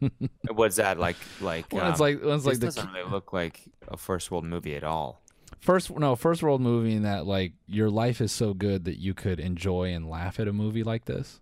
[0.50, 1.16] What's that like?
[1.40, 4.44] Like Well, it's um, like it's this the doesn't really look like a first world
[4.44, 5.20] movie at all.
[5.60, 9.14] first no first world movie in that like your life is so good that you
[9.14, 11.40] could enjoy and laugh at a movie like this.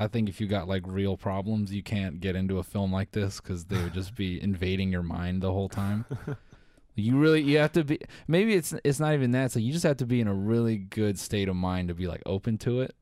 [0.00, 3.12] I think if you got like real problems, you can't get into a film like
[3.12, 6.06] this because they would just be invading your mind the whole time.
[6.94, 9.52] you really you have to be maybe it's it's not even that.
[9.52, 11.94] So like you just have to be in a really good state of mind to
[11.94, 12.96] be like open to it.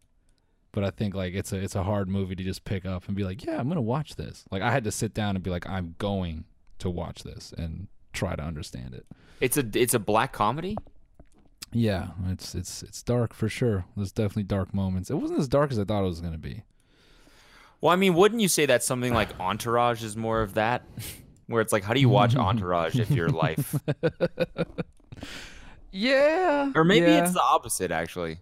[0.72, 3.16] But I think like it's a it's a hard movie to just pick up and
[3.16, 4.44] be like, yeah, I'm gonna watch this.
[4.50, 6.46] Like I had to sit down and be like, I'm going
[6.80, 9.06] to watch this and try to understand it.
[9.40, 10.76] It's a it's a black comedy.
[11.72, 13.84] Yeah, it's it's it's dark for sure.
[13.96, 15.10] There's definitely dark moments.
[15.10, 16.64] It wasn't as dark as I thought it was gonna be.
[17.80, 20.82] Well, I mean, wouldn't you say that something like Entourage is more of that?
[21.46, 23.74] Where it's like, how do you watch Entourage if your life,
[25.90, 27.22] Yeah, or maybe yeah.
[27.22, 28.40] it's the opposite actually.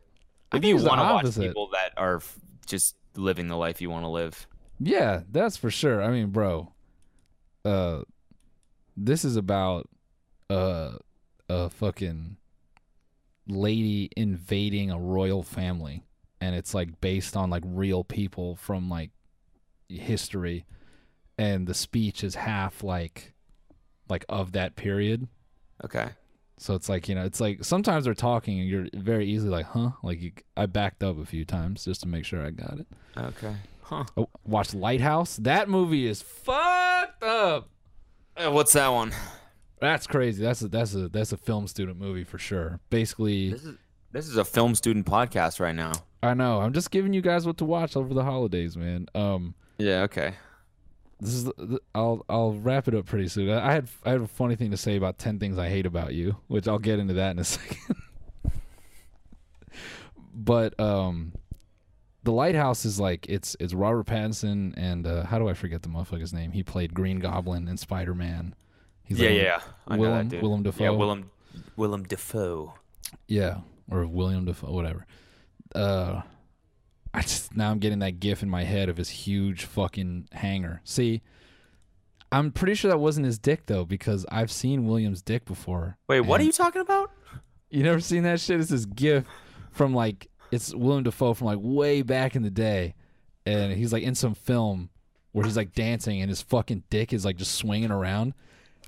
[0.52, 4.04] Maybe you want to watch people that are f- just living the life you want
[4.04, 4.46] to live.
[4.80, 6.02] Yeah, that's for sure.
[6.02, 6.72] I mean, bro,
[7.64, 8.02] uh,
[8.96, 9.88] this is about
[10.50, 10.96] uh,
[11.48, 12.36] a fucking
[13.46, 16.04] lady invading a royal family,
[16.40, 19.10] and it's like based on like real people from like
[19.88, 20.64] history,
[21.38, 23.32] and the speech is half like
[24.08, 25.28] like of that period.
[25.84, 26.08] Okay.
[26.58, 29.66] So it's like you know, it's like sometimes they're talking and you're very easily like,
[29.66, 29.90] huh?
[30.02, 32.86] Like you, I backed up a few times just to make sure I got it.
[33.16, 33.54] Okay.
[33.82, 34.04] Huh.
[34.16, 35.36] I watched Lighthouse.
[35.36, 37.68] That movie is fucked up.
[38.36, 39.12] Uh, what's that one?
[39.80, 40.42] That's crazy.
[40.42, 42.80] That's a that's a that's a film student movie for sure.
[42.90, 43.76] Basically, This is
[44.12, 45.92] this is a film student podcast right now.
[46.22, 46.60] I know.
[46.60, 49.06] I'm just giving you guys what to watch over the holidays, man.
[49.14, 50.02] Um, Yeah.
[50.02, 50.34] Okay.
[51.20, 53.50] this is the, I'll I'll wrap it up pretty soon.
[53.50, 55.86] I I had I had a funny thing to say about ten things I hate
[55.86, 57.96] about you, which I'll get into that in a second.
[60.34, 61.32] but um,
[62.22, 65.88] the lighthouse is like it's it's Robert Pattinson and uh, how do I forget the
[65.88, 66.52] motherfucker's name?
[66.52, 68.54] He played Green Goblin and Spider Man.
[69.04, 69.60] He's yeah, like- yeah.
[69.88, 70.42] I know Willem- that dude.
[70.42, 70.84] Willem Dafoe?
[70.84, 71.30] Yeah, Willem
[71.76, 72.74] Willem Dafoe.
[73.28, 73.58] Yeah,
[73.90, 75.06] or William Defoe, whatever.
[75.74, 76.22] Uh,
[77.14, 80.80] I just now I'm getting that gif in my head of his huge fucking hanger.
[80.84, 81.22] See,
[82.32, 85.96] I'm pretty sure that wasn't his dick though, because I've seen William's dick before.
[86.08, 87.10] Wait, what are you talking about?
[87.70, 88.60] You never seen that shit?
[88.60, 89.24] It's this gif
[89.70, 92.94] from like it's William Defoe from like way back in the day,
[93.44, 94.90] and he's like in some film
[95.32, 98.34] where he's like dancing and his fucking dick is like just swinging around.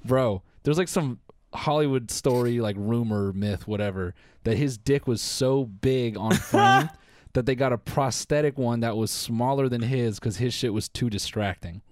[0.05, 1.19] Bro, there's like some
[1.55, 6.89] Hollywood story, like rumor, myth, whatever, that his dick was so big on frame
[7.33, 10.89] that they got a prosthetic one that was smaller than his because his shit was
[10.89, 11.83] too distracting.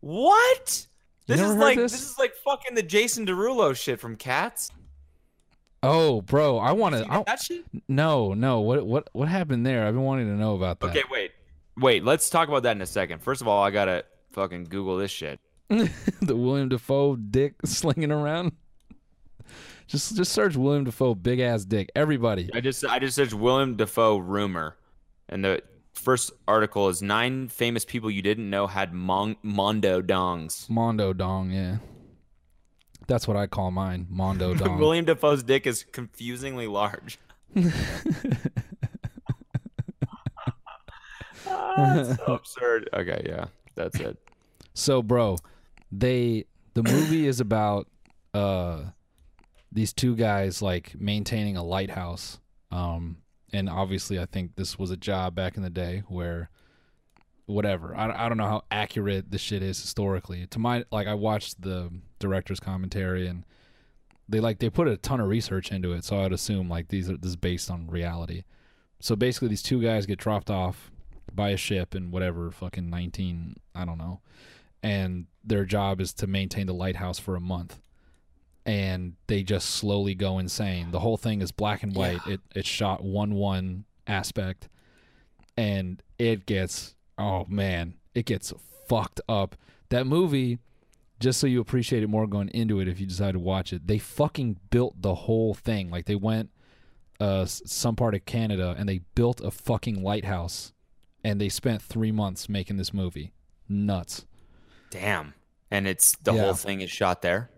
[0.00, 0.86] What?
[1.26, 1.92] This is like this?
[1.92, 4.70] this is like fucking the Jason Derulo shit from Cats.
[5.82, 7.24] Oh, bro, I want to.
[7.26, 7.64] that shit?
[7.88, 8.60] No, no.
[8.60, 9.86] What what what happened there?
[9.86, 10.90] I've been wanting to know about that.
[10.90, 11.32] Okay, wait,
[11.76, 12.04] wait.
[12.04, 13.22] Let's talk about that in a second.
[13.22, 15.40] First of all, I gotta fucking Google this shit.
[15.68, 18.52] the William Defoe dick slinging around.
[19.86, 21.90] Just just search William Defoe big ass dick.
[21.94, 22.50] Everybody.
[22.54, 24.76] I just I just searched Willem Dafoe rumor,
[25.28, 30.68] and the first article is nine famous people you didn't know had mon- mondo dongs.
[30.70, 31.76] Mondo dong, yeah.
[33.06, 34.78] That's what I call mine, Mondo Dong.
[34.78, 37.18] William Defoe's dick is confusingly large.
[41.76, 42.88] Ah, that's so absurd.
[42.94, 44.16] Okay, yeah, that's it.
[44.74, 45.36] So, bro,
[45.92, 47.88] they the movie is about
[48.32, 48.82] uh
[49.74, 52.40] these two guys like maintaining a lighthouse.
[52.70, 53.18] Um
[53.52, 56.50] and obviously I think this was a job back in the day where
[57.46, 57.94] whatever.
[57.94, 60.46] I, I don't know how accurate this shit is historically.
[60.46, 63.44] To my like I watched the director's commentary and
[64.28, 67.10] they like they put a ton of research into it, so I'd assume like these
[67.10, 68.44] are this is based on reality.
[69.00, 70.90] So basically these two guys get dropped off
[71.32, 74.20] by a ship in whatever fucking 19 I don't know
[74.82, 77.80] and their job is to maintain the lighthouse for a month
[78.66, 82.34] and they just slowly go insane the whole thing is black and white Yeah.
[82.34, 84.68] it it's shot 1-1 aspect
[85.56, 88.52] and it gets oh man it gets
[88.88, 89.56] fucked up
[89.90, 90.58] that movie
[91.20, 93.86] just so you appreciate it more going into it if you decide to watch it
[93.86, 96.50] they fucking built the whole thing like they went
[97.20, 100.72] uh some part of Canada and they built a fucking lighthouse
[101.22, 103.32] and they spent 3 months making this movie
[103.68, 104.24] nuts
[104.90, 105.34] Damn.
[105.72, 106.42] And it's the Yeah.
[106.42, 107.50] whole thing is shot there.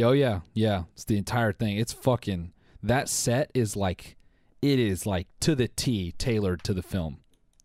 [0.00, 0.84] Oh yeah, yeah.
[0.94, 1.76] It's the entire thing.
[1.76, 4.16] It's fucking that set is like
[4.62, 7.18] it is like to the T tailored to the film.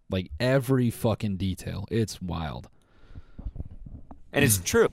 [0.09, 1.85] Like every fucking detail.
[1.89, 2.69] It's wild.
[4.31, 4.89] And it's true,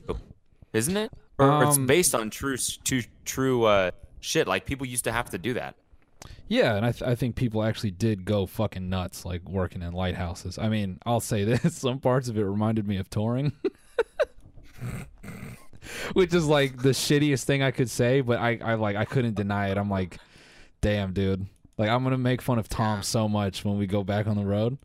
[0.73, 1.13] isn't it?
[1.39, 4.47] Or it's Um, based on true, true, true uh, shit.
[4.47, 5.77] Like people used to have to do that.
[6.49, 9.93] Yeah, and I th- I think people actually did go fucking nuts like working in
[9.93, 10.59] lighthouses.
[10.59, 13.53] I mean, I'll say this, some parts of it reminded me of touring.
[16.13, 19.35] Which is like the shittiest thing I could say, but I, I like I couldn't
[19.35, 19.79] deny it.
[19.79, 20.19] I'm like,
[20.81, 21.47] damn, dude.
[21.79, 24.45] Like I'm gonna make fun of Tom so much when we go back on the
[24.45, 24.79] road.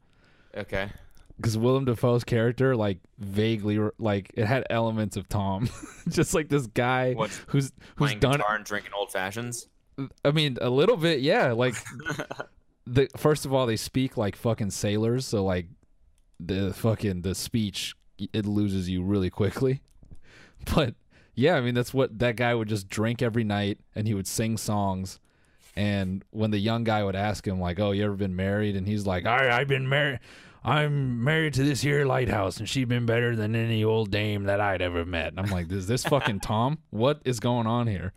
[0.56, 0.90] Okay.
[1.36, 5.70] because Willem Dafoe's character like vaguely like it had elements of Tom,
[6.08, 7.14] just like this guy
[7.48, 8.38] who's who's done.
[8.38, 9.68] guitar and drinking old fashions.
[10.24, 11.52] I mean, a little bit, yeah.
[11.52, 11.76] Like
[12.86, 15.68] the first of all, they speak like fucking sailors, so like
[16.40, 17.96] the fucking the speech
[18.32, 19.82] it loses you really quickly.
[20.74, 20.96] But
[21.36, 24.28] yeah, I mean that's what that guy would just drink every night, and he would
[24.28, 25.20] sing songs.
[25.76, 28.88] And when the young guy would ask him like, "Oh, you ever been married?" and
[28.88, 30.20] he's like, "I I've been married."
[30.66, 34.60] I'm married to this here lighthouse, and she's been better than any old dame that
[34.60, 35.28] I'd ever met.
[35.28, 36.80] And I'm like, is this fucking Tom?
[36.90, 38.14] What is going on here?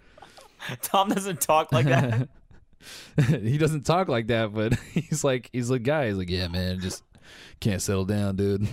[0.80, 2.30] Tom doesn't talk like that.
[3.28, 6.06] he doesn't talk like that, but he's like he's a guy.
[6.08, 7.04] He's like, yeah, man, just
[7.60, 8.66] can't settle down, dude.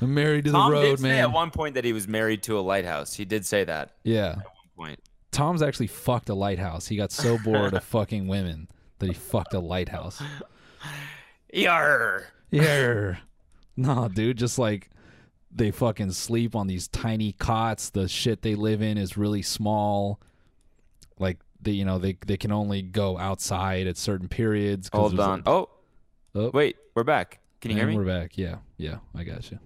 [0.00, 1.20] I'm married to the Tom did road, say man.
[1.22, 3.14] at one point that he was married to a lighthouse.
[3.14, 4.44] He did say that yeah, at one
[4.88, 5.00] point.
[5.32, 6.86] Tom's actually fucked a lighthouse.
[6.86, 10.22] He got so bored of fucking women that he fucked a lighthouse.
[11.52, 12.26] Yar.
[12.50, 13.16] Yeah,
[13.76, 14.90] no, dude, just like
[15.50, 17.90] they fucking sleep on these tiny cots.
[17.90, 20.20] The shit they live in is really small.
[21.18, 24.88] Like they, you know, they they can only go outside at certain periods.
[24.92, 25.42] Hold on.
[25.46, 25.68] Oh,
[26.34, 26.50] Oh.
[26.52, 26.76] wait.
[26.94, 27.40] We're back.
[27.60, 27.96] Can you hear me?
[27.96, 28.36] We're back.
[28.38, 29.58] Yeah, yeah, I got you.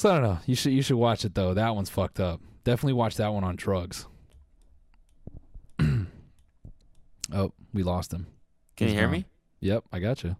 [0.00, 0.38] So I don't know.
[0.46, 1.52] You should you should watch it though.
[1.52, 2.40] That one's fucked up.
[2.64, 4.06] Definitely watch that one on drugs.
[7.34, 8.26] oh, we lost him.
[8.78, 9.12] Can you hear gone.
[9.12, 9.26] me?
[9.60, 10.36] Yep, I got you.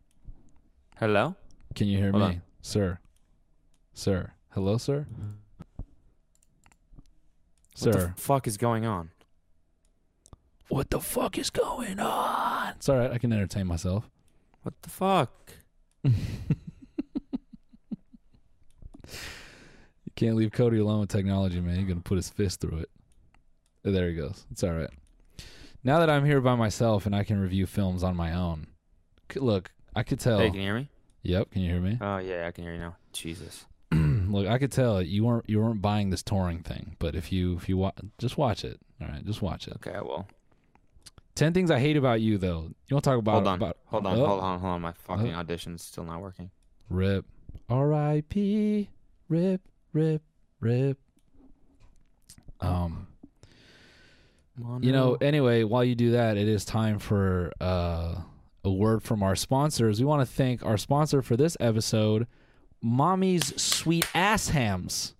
[0.96, 1.34] Hello?
[1.74, 2.42] Can you hear Hold me, on.
[2.62, 3.00] sir?
[3.92, 5.06] Sir, hello, sir.
[5.76, 5.84] What
[7.74, 9.10] Sir, the fuck is going on?
[10.68, 12.72] what the fuck is going on?
[12.76, 13.10] It's all right.
[13.12, 14.08] I can entertain myself.
[14.62, 15.52] What the fuck?
[20.10, 21.76] You can't leave Cody alone with technology, man.
[21.76, 22.90] You're gonna put his fist through it.
[23.84, 24.46] Oh, There he goes.
[24.50, 24.90] It's all right.
[25.82, 28.66] Now that I'm here by myself and I can review films on my own,
[29.34, 30.38] look, I could tell.
[30.38, 30.88] Hey, can you hear me?
[31.22, 31.98] Yep, can you hear me?
[32.00, 32.96] Oh yeah, I can hear you now.
[33.12, 33.66] Jesus.
[33.92, 37.56] look, I could tell you weren't you weren't buying this touring thing, but if you
[37.56, 39.74] if you wa- just watch it, all right, just watch it.
[39.76, 40.26] Okay, I will.
[41.34, 42.70] Ten things I hate about you, though.
[42.88, 43.32] You want to talk about?
[43.32, 43.54] Hold on.
[43.54, 44.18] About, Hold on.
[44.18, 44.60] Oh, Hold on.
[44.60, 44.80] Hold on.
[44.82, 44.94] My oh.
[45.04, 46.50] fucking audition's still not working.
[46.90, 47.24] Rip.
[47.68, 48.90] R.I.P.
[49.28, 49.60] Rip.
[49.92, 50.22] Rip.
[50.60, 50.98] Rip.
[52.60, 53.06] Um.
[54.80, 58.16] You know, anyway, while you do that, it is time for uh,
[58.62, 59.98] a word from our sponsors.
[60.00, 62.26] We want to thank our sponsor for this episode,
[62.82, 65.14] Mommy's Sweet Ass Hams.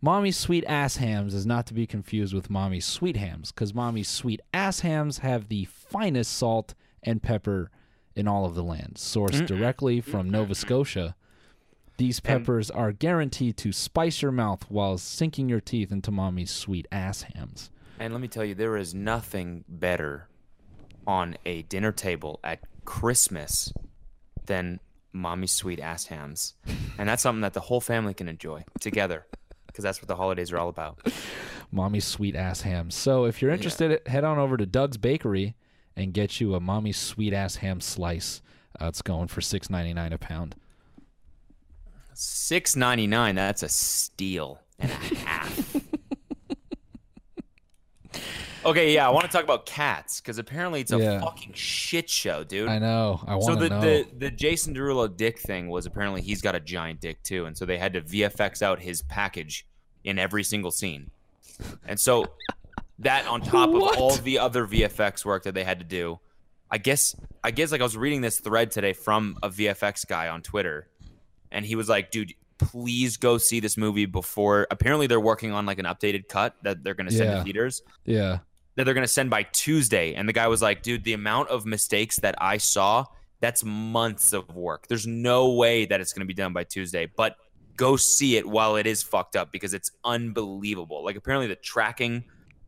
[0.00, 4.08] Mommy's Sweet Ass Hams is not to be confused with Mommy's Sweet Hams, because Mommy's
[4.08, 7.70] Sweet Ass Hams have the finest salt and pepper
[8.14, 11.16] in all of the land, sourced directly from Nova Scotia.
[11.96, 16.86] These peppers are guaranteed to spice your mouth while sinking your teeth into Mommy's Sweet
[16.90, 17.70] Ass Hams.
[18.00, 20.26] And let me tell you, there is nothing better
[21.06, 23.72] on a dinner table at Christmas
[24.46, 24.80] than
[25.12, 26.54] mommy's sweet ass hams.
[26.98, 29.26] And that's something that the whole family can enjoy together.
[29.68, 31.00] because that's what the holidays are all about.
[31.72, 32.94] Mommy's sweet ass hams.
[32.94, 35.54] So if you're interested, head on over to Doug's Bakery
[35.96, 38.40] and get you a Mommy's sweet ass ham slice.
[38.80, 40.54] Uh, it's going for six ninety nine a pound.
[42.14, 43.34] Six ninety nine.
[43.34, 45.76] That's a steal and a half.
[48.64, 51.20] okay, yeah, I want to talk about cats because apparently it's a Yeah.
[51.20, 52.68] fucking shit show, dude.
[52.68, 53.20] I know.
[53.26, 53.80] I want so to the, know.
[53.80, 57.56] the the Jason Derulo dick thing was apparently he's got a giant dick too, and
[57.56, 59.66] so they had to VFX out his package
[60.04, 61.10] in every single scene,
[61.86, 62.26] and so
[63.00, 63.94] that on top What?
[63.96, 66.20] of all the other VFX work that they had to do,
[66.70, 70.28] I guess I guess like I was reading this thread today from a VFX guy
[70.28, 70.88] on Twitter,
[71.54, 75.64] and he was like, "Dude, please go see this movie before." Apparently, they're working on
[75.64, 77.38] like an updated cut that they're going to send Yeah.
[77.38, 78.38] to theaters yeah.
[78.76, 80.14] that they're going to send by Tuesday.
[80.14, 83.06] And the guy was like, dude, the amount of mistakes that I saw,
[83.40, 84.88] that's months of work.
[84.88, 87.08] There's no way that it's going to be done by Tuesday.
[87.16, 87.36] But
[87.76, 91.04] go see it while it is fucked up because it's unbelievable.
[91.04, 92.24] Like apparently the tracking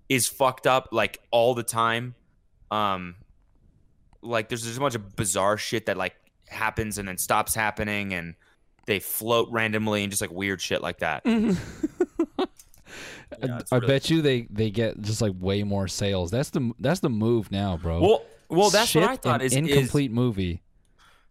[0.08, 2.14] is fucked up like all the time.
[2.70, 3.16] Um
[4.22, 6.14] like there's just a bunch of bizarre shit that like
[6.48, 8.34] happens and then stops happening and
[8.86, 11.22] they float randomly and just like weird shit like that.
[13.42, 16.30] Yeah, it's I really- bet you they they get just like way more sales.
[16.30, 18.00] That's the that's the move now, bro.
[18.00, 20.62] Well, well, that's what I thought an is is- incomplete movie.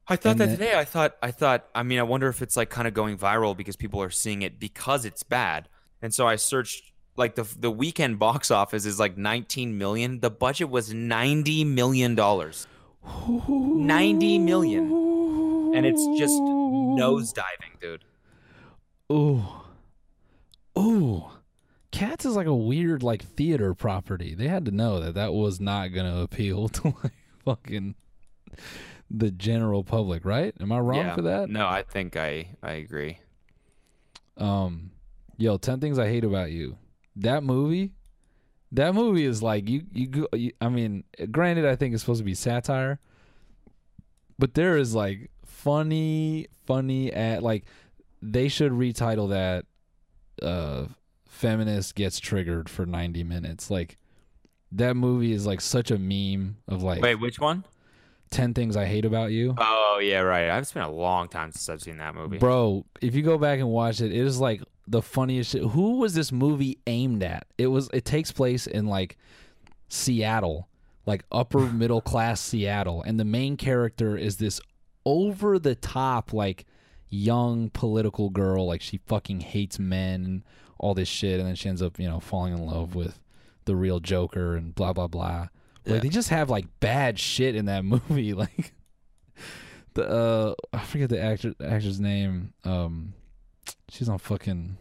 [0.08, 0.78] I thought And that today.
[0.78, 3.58] I thought, I thought, I mean, I wonder if it's like kind of going viral
[3.58, 5.68] because people are seeing it because it's bad.
[6.01, 10.20] And so I searched like the the weekend box office is like 19 million.
[10.20, 12.68] The budget was 90 million dollars.
[13.47, 15.72] 90 million.
[15.76, 16.36] And it's just
[16.96, 18.04] nosediving, dude.
[19.12, 19.43] Ooh.
[20.78, 21.26] Ooh.
[21.91, 24.36] Cats is like a weird like theater property.
[24.36, 27.96] They had to know that that was not going to appeal to like fucking
[29.10, 30.54] the general public, right?
[30.60, 31.16] Am I wrong yeah.
[31.16, 31.50] for that?
[31.50, 33.20] No, I think I I agree.
[34.38, 34.91] Um
[35.38, 36.78] yo, 10 things I hate about you.
[37.16, 37.91] That movie
[38.72, 42.20] that movie is like you you, go, you I mean, granted I think it's supposed
[42.20, 43.00] to be satire,
[44.38, 45.32] but there is like
[45.66, 47.66] funny funny at like
[48.22, 49.66] they should retitle that
[50.43, 50.86] uh
[51.28, 53.97] feminist gets triggered for 90 minutes like
[54.72, 57.63] that movie is like such a meme of like Wait, which one?
[58.30, 60.49] 10 things i hate about you Oh yeah, right.
[60.49, 62.38] I've spent a long time since I've seen that movie.
[62.38, 65.97] bro if you go back and watch it it is like the funniest shit who
[65.97, 69.18] was this movie aimed at it was it takes place in like
[69.89, 70.68] seattle
[71.07, 74.61] like upper middle class seattle and the main character is this
[75.06, 76.66] over the top like
[77.10, 80.43] young political girl like she fucking hates men and
[80.80, 83.20] all this shit and then she ends up you know falling in love with
[83.66, 85.49] the real joker and blah blah blah like
[85.86, 85.99] Yeah.
[85.99, 88.74] they just have like bad shit in that movie like
[89.93, 93.14] the uh i forget the actor actor's name um
[93.89, 94.78] she's on fucking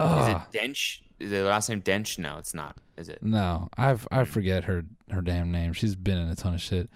[0.00, 1.00] Is Ah, it Dench?
[1.18, 2.18] Is the last name Dench?
[2.18, 2.76] No, it's not.
[2.96, 3.20] Is it?
[3.22, 6.88] no i've i forget her her damn name she's been in a ton of shit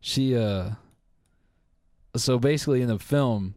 [0.00, 0.70] she uh
[2.16, 3.54] so basically in the film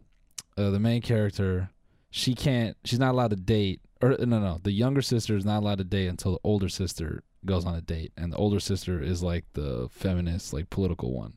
[0.56, 1.70] uh, the main character
[2.10, 5.58] she can't she's not allowed to date or no no the younger sister is not
[5.62, 9.02] allowed to date until the older sister goes on a date and the older sister
[9.02, 11.34] is like the feminist like political one.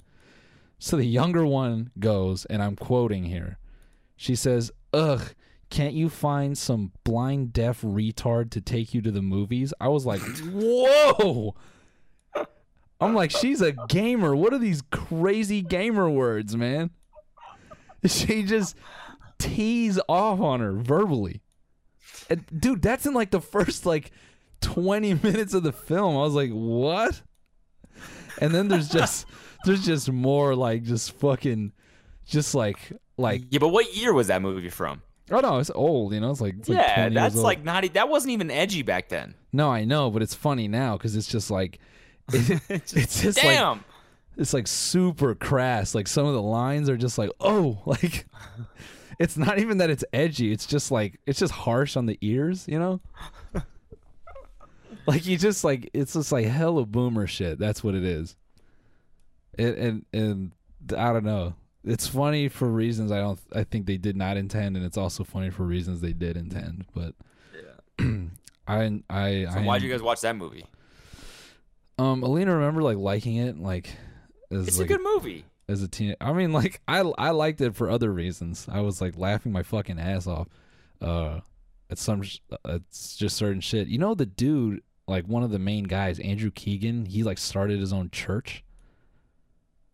[0.80, 3.58] So the younger one goes and i'm quoting here.
[4.16, 5.34] She says ugh
[5.70, 9.74] can't you find some blind deaf retard to take you to the movies?
[9.80, 10.22] I was like
[10.54, 11.56] whoa!
[13.00, 14.36] I'm like she's a gamer.
[14.36, 16.92] What are these crazy gamer words man
[18.12, 18.76] she just
[19.40, 21.42] tease off on her verbally.
[22.30, 24.12] And, dude, that's in like the first like
[24.62, 26.16] 20 minutes of the film.
[26.16, 27.22] I was like, "What?"
[28.42, 29.26] And then there's just
[29.66, 31.72] there's just more like just fucking
[32.26, 32.80] just like
[33.18, 35.02] like Yeah, but what year was that movie from?
[35.32, 36.32] oh no, it's old, you know.
[36.32, 37.94] It's like, it's like yeah, 20 years that's like not.
[37.94, 39.34] That wasn't even edgy back then.
[39.52, 41.80] No, I know, but it's funny now cuz it's just like
[42.34, 43.84] it- it's just like Damn.
[44.38, 45.96] It's like super crass.
[45.96, 48.26] Like some of the lines are just like, oh, like
[49.20, 50.52] it's not even that it's edgy.
[50.52, 53.02] It's just like it's just harsh on the ears, you know?
[55.08, 57.60] like you just like it's just like hella boomer shit.
[57.60, 58.36] That's what it is.
[59.58, 60.52] It, and and
[60.96, 61.56] I don't know.
[61.84, 63.40] It's funny for reasons I don't.
[63.54, 66.86] I think they did not intend, and it's also funny for reasons they did intend.
[66.94, 67.16] But
[67.98, 68.06] yeah,
[68.68, 70.66] I I So I why'd you guys watch that movie?
[72.00, 73.96] um Alina remember like liking it like as
[74.50, 75.46] It's like a good movie.
[75.68, 76.16] as a teen.
[76.22, 78.68] I mean, like I I liked it for other reasons.
[78.72, 80.48] I was like laughing my fucking ass off.
[81.02, 81.42] Uh,
[81.90, 82.24] at some
[82.66, 83.88] it's just certain shit.
[83.88, 87.06] You know the dude, like one of the main guys, Andrew Keegan.
[87.06, 88.64] He like started his own church.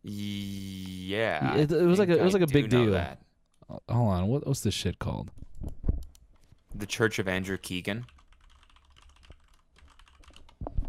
[0.04, 2.92] Yeah, It- it was like a- it was like a big deal.
[2.92, 3.22] That.
[3.70, 5.32] Uh, Hold on, what what's this shit called?
[6.76, 8.06] the Church of Andrew Keegan,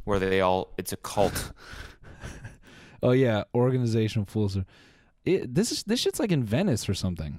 [0.05, 1.53] where they all it's a cult.
[3.05, 4.57] Oh yeah, organization fools.
[5.25, 7.39] It, this is this shit's like in Venice or something.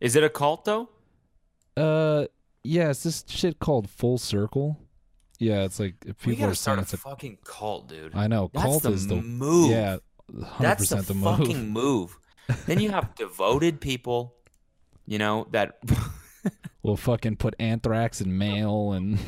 [0.00, 0.88] Is it a cult though?
[1.76, 2.26] Uh,
[2.64, 4.78] yeah, it's this shit called Full Circle.
[5.38, 6.96] Yeah, it's like if We people gotta are start a it's a.
[6.96, 8.16] fucking cult, dude.
[8.16, 9.70] I know That's cult the is the move.
[9.70, 9.98] Yeah,
[10.42, 11.38] hundred That's the, the, move.
[11.38, 12.18] fucking move.
[12.66, 14.34] then you have devoted people,
[15.06, 15.78] you know that.
[16.82, 19.18] We'll fucking put anthrax in mail and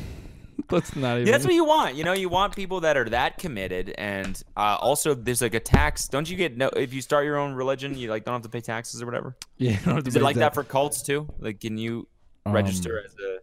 [0.75, 1.27] let's not even.
[1.27, 1.95] Yeah, that's what you want.
[1.95, 5.59] You know, you want people that are that committed, and uh, also there's like a
[5.59, 6.07] tax.
[6.07, 6.69] Don't you get no?
[6.69, 9.35] If you start your own religion, you like don't have to pay taxes or whatever.
[9.57, 11.27] yeah, you don't have to Is it like ta- that for cults too?
[11.39, 12.07] Like, can you
[12.45, 13.37] register Um, as a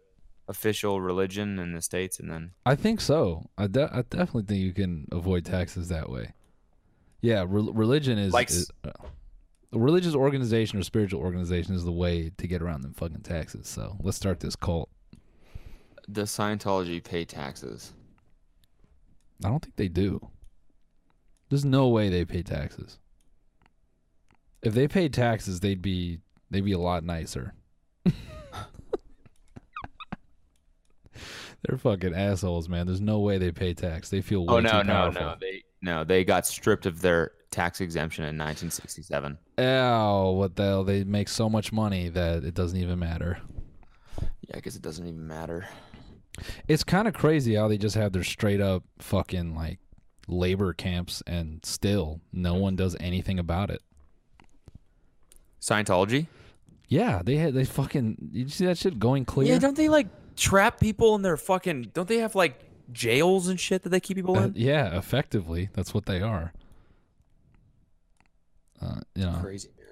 [0.50, 3.50] official religion in the states, and then I think so.
[3.58, 6.32] I, de- I definitely think you can avoid taxes that way.
[7.20, 8.90] Yeah, re- religion is, Like is uh,
[9.72, 13.66] a religious organization or spiritual organization is the way to get around them fucking taxes.
[13.68, 14.88] So let's start this cult.
[16.10, 17.92] Does Scientology pay taxes?
[19.44, 20.28] I don't think they do.
[21.48, 22.98] There's no way they pay taxes.
[24.62, 26.18] If they paid taxes, they'd be
[26.50, 27.54] they'd be a lot nicer.
[31.62, 32.86] They're fucking assholes, man.
[32.86, 34.10] There's no way they pay tax.
[34.10, 35.36] They feel oh, way Oh no, too no, no.
[35.40, 39.38] They no, they got stripped of their tax exemption in 1967.
[39.58, 40.84] Oh, what the hell?
[40.84, 43.38] They make so much money that it doesn't even matter.
[44.20, 45.66] Yeah, I guess it doesn't even matter.
[46.66, 49.78] It's kind of crazy how they just have their straight up fucking like
[50.26, 53.80] labor camps and still no one does anything about it.
[55.60, 56.26] Scientology?
[56.88, 59.52] Yeah, they had they fucking you see that shit going clear?
[59.52, 61.90] Yeah, don't they like trap people in their fucking?
[61.94, 62.60] Don't they have like
[62.92, 64.52] jails and shit that they keep people Uh, in?
[64.56, 66.52] yeah, effectively, that's what they are.
[68.80, 69.86] Uh, you know, Crazy man.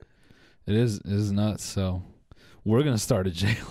[0.67, 1.65] it is it is nuts.
[1.65, 2.03] So
[2.65, 3.67] we're gonna start a jail.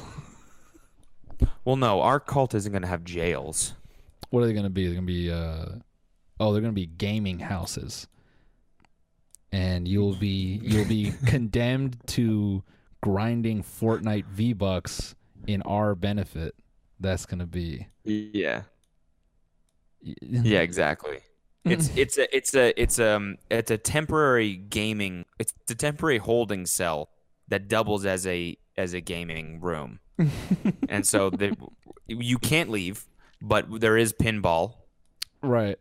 [1.63, 3.73] Well, no, our cult isn't gonna have jails.
[4.29, 4.85] what are they gonna be?
[4.85, 5.65] They're gonna be uh,
[6.39, 8.07] oh, they're gonna be gaming houses,
[9.51, 12.63] and you'll be you'll be condemned to
[13.01, 15.15] grinding Fortnite V bucks
[15.47, 16.55] in our benefit.
[16.99, 18.63] That's gonna be Yeah.
[20.01, 21.19] Yeah, exactly.
[21.63, 26.67] It's it's a it's a it's um it's a temporary gaming it's a temporary holding
[26.67, 27.09] cell
[27.47, 29.99] that doubles as a as a gaming room,
[30.89, 31.55] and so the,
[32.07, 33.05] you can't leave,
[33.41, 34.73] but there is pinball
[35.41, 35.77] right.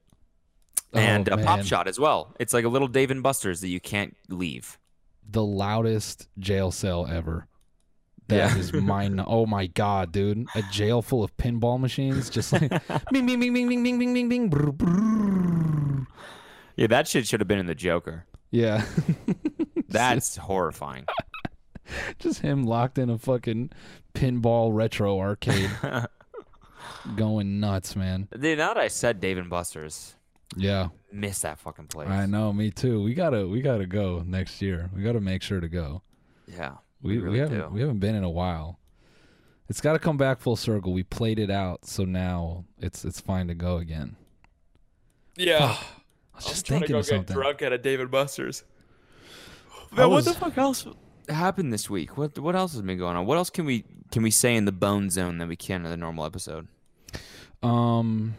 [0.92, 2.34] and oh, a pop shot as well.
[2.40, 4.78] It's like a little Dave and Buster's that you can't leave.
[5.28, 7.46] the loudest jail cell ever.
[8.28, 8.58] That Yeah.
[8.58, 9.20] is mine.
[9.26, 10.46] Oh my god, dude!
[10.54, 12.68] A jail full of pinball machines, just like
[13.12, 14.48] bing, bing, bing, bing, bing, bing, bing, bing, bing.
[14.48, 16.06] brr, brr.
[16.76, 18.26] Yeah, that shit should have been in the Joker.
[18.50, 18.84] Yeah,
[19.88, 21.04] That's horrifying.
[22.18, 23.70] just him locked in a fucking
[24.14, 25.70] pinball retro arcade,
[27.16, 28.28] going nuts, man.
[28.38, 30.14] Dude, now that I said Dave and Buster's,
[30.56, 32.08] Yeah, miss that fucking place.
[32.08, 32.52] I know.
[32.52, 33.02] Me too.
[33.02, 34.90] We gotta, we gotta go next year.
[34.94, 36.02] We gotta make sure to go.
[36.46, 37.68] Yeah, We, we, really haven't, do.
[37.68, 38.78] we haven't been in a while.
[39.68, 40.92] It's got to come back full circle.
[40.92, 44.16] We played it out, so now it's it's fine to go again.
[45.36, 45.76] Yeah.
[46.34, 47.36] I was just thinking of something.
[47.62, 48.64] at a Dave and Buster's.
[49.92, 50.86] I Man, what the fuck else
[51.28, 52.16] happened this week?
[52.16, 53.26] What what else has been going on?
[53.26, 55.90] What else can we can we say in the bone zone that we can in
[55.90, 56.68] the normal episode?
[57.62, 58.34] Um,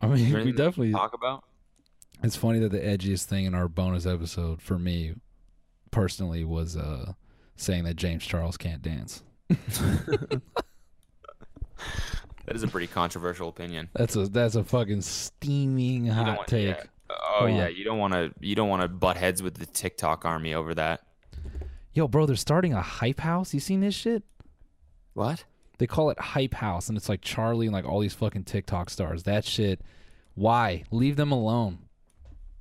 [0.00, 0.92] I mean, we definitely.
[0.92, 1.44] talk about.
[2.22, 5.14] It's funny that the edgiest thing in our bonus episode for me,
[5.90, 7.12] personally, was uh
[7.56, 9.22] saying that James Charles can't dance.
[12.46, 13.88] That is a pretty controversial opinion.
[13.94, 16.68] That's a that's a fucking steaming hot want- take.
[16.68, 16.82] yeah.
[17.08, 17.74] Oh Hold yeah, on.
[17.76, 20.74] you don't want to you don't want to butt heads with the TikTok army over
[20.74, 21.02] that.
[21.92, 23.52] Yo, bro, they're starting a hype house.
[23.52, 24.22] You seen this shit?
[25.14, 25.44] What?
[25.78, 28.90] They call it Hype House, and it's like Charli and like all these fucking TikTok
[28.90, 29.22] stars.
[29.22, 29.80] That shit.
[30.34, 30.84] Why?
[30.90, 31.78] Leave them alone.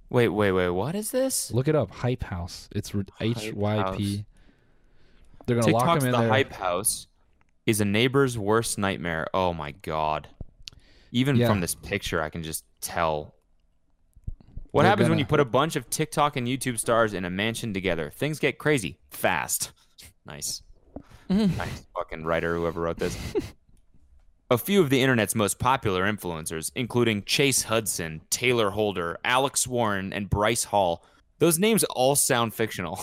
[0.09, 0.69] Wait, wait, wait.
[0.69, 1.51] What is this?
[1.51, 1.91] Look it up.
[1.91, 2.69] Hype House.
[2.73, 3.93] It's H Y.
[3.97, 4.25] P.
[5.45, 6.29] They're gonna lock TikTok's him the in there.
[6.29, 7.07] hype house
[7.65, 9.27] is a neighbor's worst nightmare.
[9.33, 10.27] Oh my god.
[11.11, 11.47] Even Yeah.
[11.47, 13.33] from this picture I can just tell.
[14.71, 17.25] What They're happens when gonna- you put a bunch of TikTok and YouTube stars in
[17.25, 18.11] a mansion together?
[18.11, 19.71] Things get crazy fast.
[20.25, 20.61] Nice.
[21.29, 23.17] nice fucking writer whoever wrote this.
[24.51, 30.11] A few of the internet's most popular influencers, including Chase Hudson, Taylor Holder, Alex Warren,
[30.11, 31.03] and Bryce Hall.
[31.37, 32.99] Those names all sound fictional.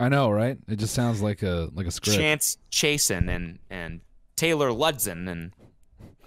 [0.00, 0.58] I know, right?
[0.68, 2.18] It just sounds like a like a script.
[2.18, 4.00] Chance Chasen and and
[4.36, 5.52] Taylor Ludson and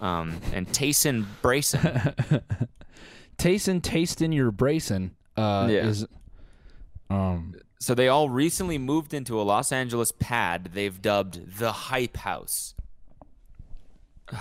[0.00, 2.42] um and Tayson Brayson.
[3.38, 5.86] Tasting, tasting your bracing uh, Yeah.
[5.86, 6.06] is
[7.10, 12.16] um So they all recently moved into a Los Angeles pad they've dubbed the Hype
[12.16, 12.74] House.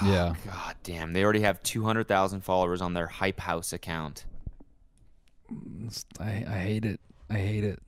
[0.03, 0.33] Yeah.
[0.45, 4.25] God damn, they already have 200,000 followers on their Hype House account.
[6.19, 6.99] I, I hate it.
[7.29, 7.79] I hate it.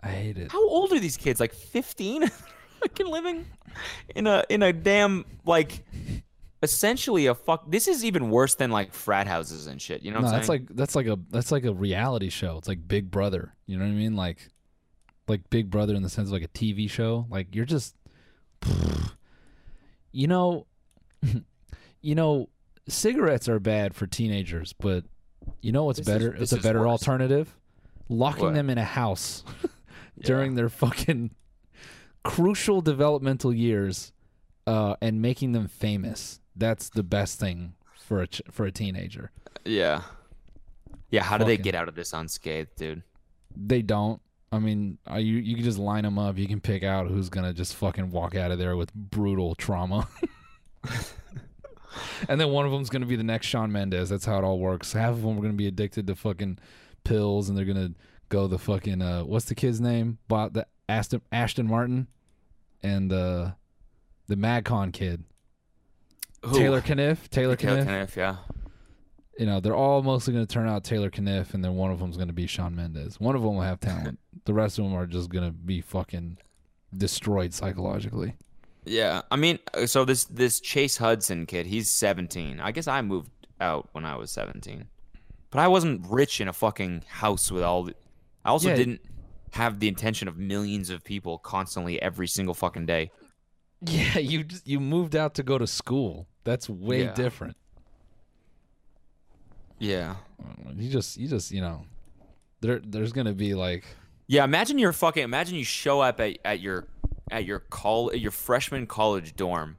[0.00, 0.50] I hate it.
[0.50, 1.40] How old are these kids?
[1.40, 2.28] Like 15?
[2.80, 3.44] Fucking living
[4.14, 5.82] in a in a damn like
[6.62, 10.02] essentially a fuck this is even worse than like frat houses and shit.
[10.02, 10.60] You know what No, I'm that's saying?
[10.68, 12.56] like that's like a that's like a reality show.
[12.58, 13.54] It's like Big Brother.
[13.66, 14.16] You know what I mean?
[14.16, 14.48] Like
[15.28, 17.26] like Big Brother in the sense of like a TV show.
[17.30, 17.94] Like you're just
[20.12, 20.66] you know
[22.02, 22.48] you know
[22.88, 25.04] cigarettes are bad for teenagers, but
[25.60, 26.30] you know what's This better?
[26.30, 26.88] this it's a better worse.
[26.88, 27.56] alternative.
[28.08, 28.54] Locking What?
[28.54, 29.42] them in a house
[30.20, 31.32] during their fucking
[32.24, 34.12] crucial developmental years
[34.66, 36.40] uh, and making them famous.
[36.54, 39.30] That's the best thing for a ch- for a teenager.
[39.64, 40.02] Yeah.
[41.10, 43.02] Yeah, how do they get out of this unscathed, dude?
[43.56, 44.20] They don't.
[44.52, 46.38] I mean, uh, you you can just line them up.
[46.38, 50.08] You can pick out who's gonna just fucking walk out of there with brutal trauma.
[52.28, 54.08] and then one of them's gonna be the next Shawn Mendes.
[54.08, 54.92] That's how it all works.
[54.92, 56.58] Half of them are gonna be addicted to fucking
[57.04, 57.92] pills, and they're gonna
[58.28, 60.18] go the fucking uh, what's the kid's name?
[60.28, 62.06] Bought the Aston Ashton Martin,
[62.82, 63.52] and uh,
[64.28, 65.24] the Magcon kid
[66.44, 66.58] Who?
[66.58, 67.28] Taylor Caniff.
[67.28, 67.86] Taylor Taylor Caniff.
[67.86, 68.36] Caniff, yeah.
[69.38, 71.98] You know, they're all mostly going to turn out Taylor Caniff, and then one of
[71.98, 73.20] them's going to be Shawn Mendes.
[73.20, 74.18] One of them will have talent.
[74.46, 76.38] the rest of them are just going to be fucking
[76.96, 78.34] destroyed psychologically.
[78.86, 82.60] Yeah, I mean, uh, so this this Chase Hudson kid, he's 17.
[82.60, 84.86] I guess I moved out when I was 17,
[85.50, 87.82] but I wasn't rich in a fucking house with all.
[87.84, 87.94] The,
[88.44, 88.76] I also Yeah.
[88.76, 89.00] didn't
[89.52, 93.10] have the intention of millions of people constantly every single fucking day.
[93.86, 96.26] Yeah, you just, you moved out to go to school.
[96.44, 97.14] That's way Yeah.
[97.14, 97.56] different.
[99.78, 100.16] Yeah.
[100.42, 101.84] Mm, you just you just you know,
[102.60, 103.84] there there's going to be like
[104.26, 105.22] Yeah, imagine you're fucking.
[105.22, 106.86] Imagine you show up at, at your
[107.30, 109.76] at your call your freshman college dorm,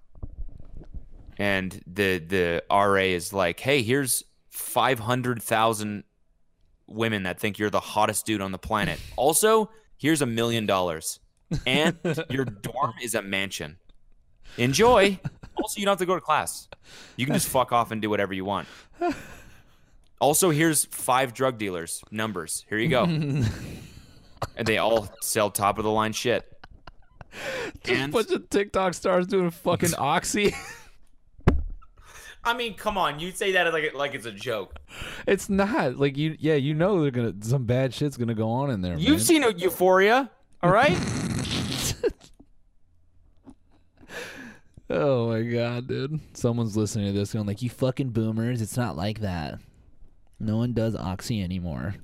[1.37, 6.03] and the the RA is like, "Hey, here's five hundred thousand
[6.87, 8.99] women that think you're the hottest dude on the planet.
[9.17, 11.19] Also, here's a million dollars,
[11.65, 11.97] and
[12.29, 13.77] your dorm is a mansion.
[14.57, 15.19] Enjoy.
[15.55, 16.67] Also, you don't have to go to class.
[17.15, 18.67] You can just fuck off and do whatever you want."
[20.19, 22.65] Also, here's five drug dealers numbers.
[22.69, 23.03] Here you go.
[23.03, 23.45] and
[24.65, 26.51] they all sell top of the line shit.
[27.83, 30.55] just a bunch of TikTok stars doing fucking oxy.
[32.43, 34.79] I mean, come on, you say that like like it's a joke.
[35.27, 38.49] it's not like you yeah, you know they're to some bad shit's going to go
[38.49, 39.19] on in there, You've man.
[39.19, 40.31] seen a Euphoria,
[40.63, 40.97] all right?
[44.89, 46.19] Oh my god, dude.
[46.33, 49.59] Someone's listening to this going like, "You fucking boomers, it's not like that.
[50.39, 51.95] No one does oxy anymore."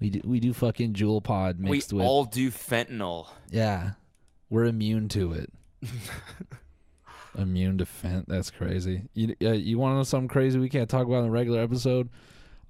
[0.00, 3.28] We do we do fucking Juul pod we mixed with all do fentanyl.
[3.50, 3.92] Yeah.
[4.48, 5.52] We're immune to it.
[7.38, 8.28] immune to fent.
[8.28, 9.08] That's crazy.
[9.14, 11.60] You uh, you want to know something crazy we can't talk about in a regular
[11.60, 12.08] episode?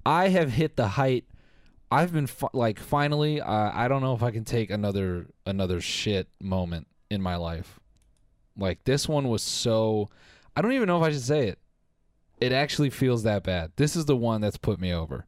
[0.04, 1.24] I have hit the height.
[1.90, 3.40] I've been fi- like finally.
[3.40, 7.79] Uh, I don't know if I can take another another shit moment in my life.
[8.60, 10.10] Like this one was so.
[10.54, 11.58] I don't even know if I should say it.
[12.40, 13.72] It actually feels that bad.
[13.76, 15.26] This is the one that's put me over.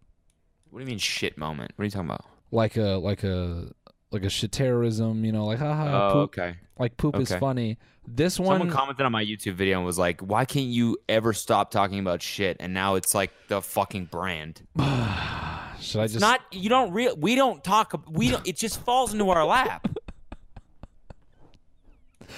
[0.71, 1.73] What do you mean shit moment?
[1.77, 2.25] What are you talking about?
[2.51, 3.73] Like a like a
[4.11, 5.25] like a shit terrorism.
[5.25, 6.11] You know, like haha.
[6.11, 6.57] Oh, poop, okay.
[6.79, 7.79] like poop is funny.
[8.07, 11.33] This one, Someone commented on my YouTube video and was like, "Why can't you ever
[11.33, 14.67] stop talking about shit?" And now it's like the fucking brand.
[14.79, 18.81] should I It's just not you don't real we don't talk we don't it just
[18.81, 19.89] falls into our lap.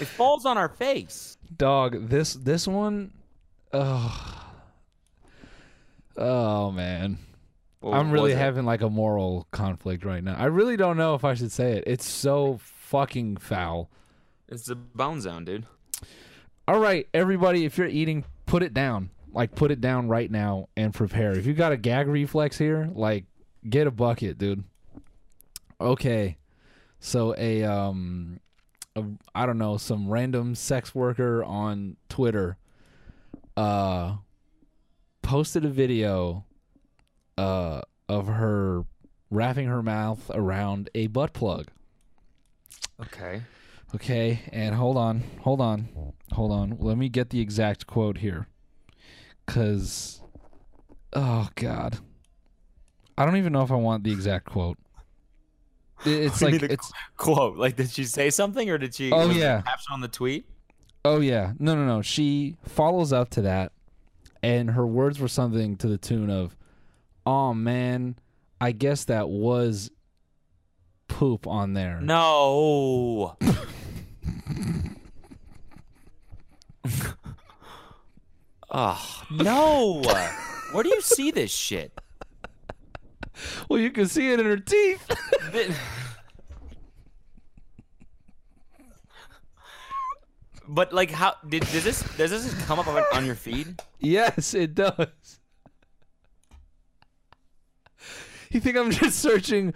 [0.01, 1.36] It falls on our face.
[1.57, 2.09] dog?
[2.09, 3.12] This this one,
[3.72, 4.45] oh,
[6.16, 7.18] oh man,
[7.80, 10.36] What I'm really having like a moral conflict right now.
[10.36, 11.84] I really don't know if I should say it.
[11.86, 13.90] It's so fucking foul.
[14.49, 15.66] It's a bone zone, dude.
[16.66, 19.11] All right, everybody, if you're eating, put it down.
[19.32, 21.32] Like put it down right now and prepare.
[21.32, 23.24] If you got a gag reflex here, like
[23.68, 24.62] get a bucket, dude.
[25.80, 26.38] Okay.
[27.01, 28.38] So a um
[28.97, 32.57] a, I don't know, some random sex worker on Twitter
[33.57, 34.16] uh
[35.22, 36.45] posted a video
[37.38, 38.84] uh of her
[39.30, 41.68] wrapping her mouth around a butt plug.
[43.01, 43.42] Okay.
[43.95, 45.88] Okay, and hold on, hold on,
[46.32, 46.76] hold on.
[46.80, 48.49] Let me get the exact quote here.
[49.47, 50.20] Cause
[51.12, 51.99] oh god.
[53.16, 54.78] I don't even know if I want the exact quote.
[56.05, 57.57] It- It's What do you like it's Quote.
[57.57, 59.62] Like did she say something or did she Oh, yeah.
[59.62, 60.47] caption on the tweet?
[61.05, 61.53] oh yeah.
[61.59, 62.03] No no no.
[62.03, 63.72] She follows up to that
[64.42, 66.57] and her words were something to the tune of
[67.26, 68.16] Oh man,
[68.61, 69.90] I guess that was
[71.09, 72.01] poop on there.
[72.01, 73.36] No.
[78.70, 80.03] oh no!
[80.72, 81.99] Where do you see this shit?
[83.68, 85.11] Well, you can see it in her teeth.
[90.66, 93.82] But like, how did does this does this come up on, on your feed?
[93.99, 95.41] yes, it does.
[98.51, 99.74] You think I'm just searching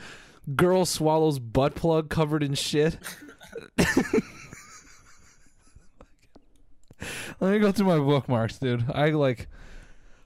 [0.57, 2.97] girl swallows butt plug covered in shit?
[7.41, 8.85] Let me go through my bookmarks, dude.
[8.93, 9.49] I like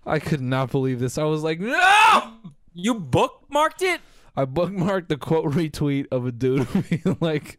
[0.06, 1.18] I could not believe this.
[1.18, 2.32] I was like, no!
[2.74, 4.00] You bookmarked it?
[4.34, 7.58] I bookmarked the quote retweet of a dude being like,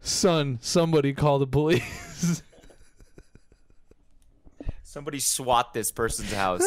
[0.00, 2.42] "Son, somebody call the police."
[4.82, 6.64] Somebody swat this person's house.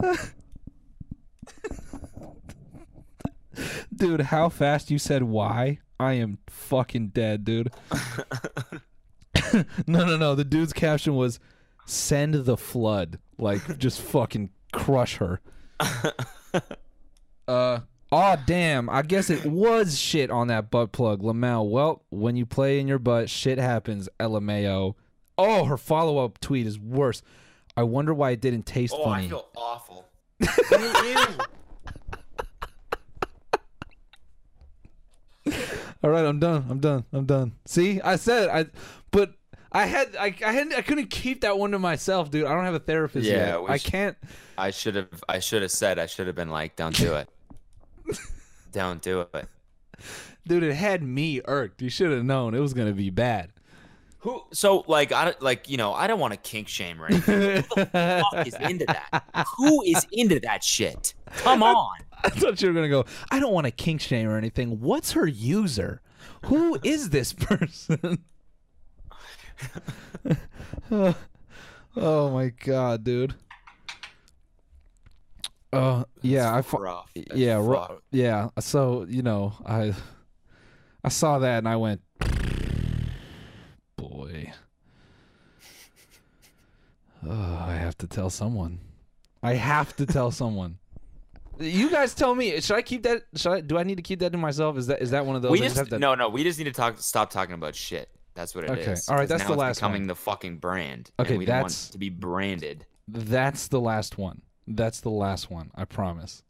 [3.94, 5.78] dude, how fast you said why?
[6.00, 7.70] I am fucking dead, dude.
[9.86, 10.34] no, no, no.
[10.34, 11.38] The dude's caption was
[11.86, 15.40] "Send the flood." Like, just fucking crush her.
[17.48, 17.80] uh.
[18.14, 18.90] Oh damn!
[18.90, 21.66] I guess it was shit on that butt plug, Lamel.
[21.70, 24.06] Well, when you play in your butt, shit happens.
[24.20, 24.94] LMAO.
[25.38, 27.22] Oh, her follow up tweet is worse.
[27.74, 29.26] I wonder why it didn't taste oh, funny.
[29.26, 30.08] I feel awful.
[36.04, 36.66] All right, I'm done.
[36.68, 37.04] I'm done.
[37.12, 37.52] I'm done.
[37.64, 38.66] See, I said I,
[39.10, 39.34] but
[39.74, 42.44] I had I I had I couldn't keep that one to myself, dude.
[42.46, 43.70] I don't have a therapist Yeah, yet.
[43.70, 44.16] I can't.
[44.58, 45.24] I should have.
[45.28, 45.98] I should have said.
[45.98, 47.28] I should have been like, "Don't do it.
[48.72, 49.46] Don't do it."
[50.46, 51.80] Dude, it had me irked.
[51.82, 53.50] You should have known it was gonna be bad.
[54.20, 54.42] Who?
[54.52, 55.68] So like, I like.
[55.68, 57.64] You know, I don't want to kink shame or anything.
[57.74, 59.24] Who the fuck is into that?
[59.56, 61.14] Who is into that shit?
[61.36, 61.98] Come on.
[62.24, 63.04] I thought you were gonna go.
[63.30, 64.80] I don't want to kink shame or anything.
[64.80, 66.02] What's her user?
[66.46, 68.24] Who is this person?
[71.96, 73.34] oh my god, dude.
[75.72, 76.60] Uh, yeah, I.
[76.76, 77.10] Rough.
[77.34, 77.92] Yeah, rough.
[78.10, 78.50] yeah.
[78.60, 79.94] So you know, I,
[81.02, 82.02] I saw that and I went,
[83.96, 84.52] boy.
[87.26, 88.80] Oh, I have to tell someone.
[89.42, 90.78] I have to tell someone.
[91.58, 92.60] You guys tell me.
[92.60, 93.22] Should I keep that?
[93.36, 93.60] Should I?
[93.60, 94.76] Do I need to keep that to myself?
[94.76, 95.52] Is that is that one of those?
[95.52, 96.28] We just, to- no, no.
[96.28, 96.98] We just need to talk.
[96.98, 98.10] Stop talking about shit.
[98.34, 98.88] That's what it is.
[99.08, 99.12] Okay.
[99.12, 100.08] All right, that's now the it's last becoming one.
[100.08, 101.10] the fucking brand.
[101.18, 102.86] Okay, and we don't want that's- to be branded.
[103.08, 104.42] That's the last one.
[104.66, 105.70] That's the last one.
[105.74, 106.42] I promise.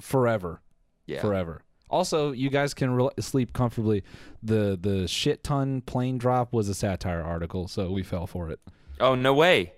[0.00, 0.62] Forever.
[1.06, 1.20] Yeah.
[1.20, 1.62] Forever.
[1.90, 4.02] Also, you guys can re- sleep comfortably.
[4.42, 8.60] The the shit ton plane drop was a satire article, so we fell for it.
[8.98, 9.72] Oh no way.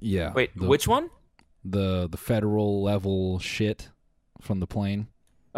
[0.00, 0.32] Yeah.
[0.32, 1.10] Wait, the, which one?
[1.64, 3.88] the the federal level shit
[4.40, 5.08] from the plane?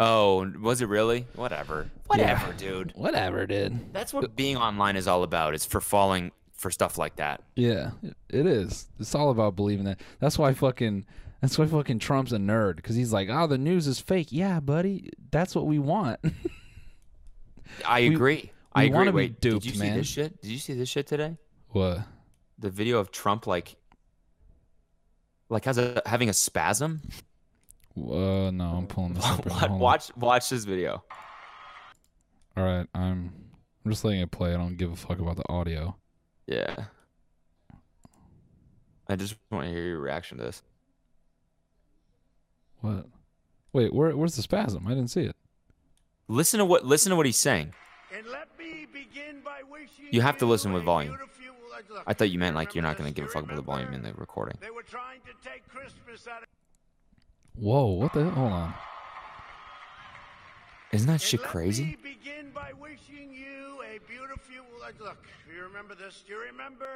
[0.03, 1.27] Oh, was it really?
[1.35, 1.87] Whatever.
[2.07, 2.91] Whatever, dude.
[2.95, 3.93] Whatever, dude.
[3.93, 5.53] That's what being online is all about.
[5.53, 7.43] It's for falling for stuff like that.
[7.55, 8.87] Yeah, it- it is.
[8.99, 9.99] It's all about believing that.
[10.19, 11.05] That's why fucking.
[11.41, 14.27] That's why fucking Trump's a nerd because he's like, oh, the news is fake.
[14.31, 16.19] Yeah, buddy, that's what we want.
[17.85, 18.51] I We- agree.
[18.73, 18.97] I we agree.
[18.97, 19.91] wanna be Wait, duped, did you man.
[19.93, 20.41] see this shit?
[20.41, 21.37] Did you see this shit today?
[21.69, 21.99] what?
[22.59, 23.75] The video of Trump like,
[25.49, 27.01] like has a having a spasm.
[27.97, 29.45] Uh, no, I'm pulling this up.
[29.45, 29.51] right.
[29.61, 29.79] Watch, on.
[29.79, 31.03] watch, watch this video.
[32.57, 33.33] All right, I'm.
[33.83, 34.53] I'm just letting it play.
[34.53, 35.95] I don't give a fuck about the audio.
[36.45, 36.75] Yeah.
[39.09, 40.61] I just want to hear your reaction to this.
[42.81, 43.07] What?
[43.73, 44.15] Wait, where?
[44.15, 44.85] Where's the spasm?
[44.85, 45.35] I didn't see it.
[46.27, 47.73] Listen to what listen to what he's saying.
[48.15, 51.13] And let me begin by wishing You have to listen with volume.
[51.13, 51.27] beautiful-
[51.89, 53.61] look, I thought you meant like you're not going to give a fuck about the
[53.63, 54.57] volume in the recording.
[54.61, 56.47] They were trying to take Christmas out of
[57.61, 57.85] Whoa!
[57.91, 58.27] What the?
[58.31, 58.73] Hold on.
[60.91, 61.83] Isn't that And shit let crazy?
[61.85, 65.23] me begin by wishing you a beautiful like look,
[65.55, 66.23] you remember this?
[66.27, 66.87] Do you remember?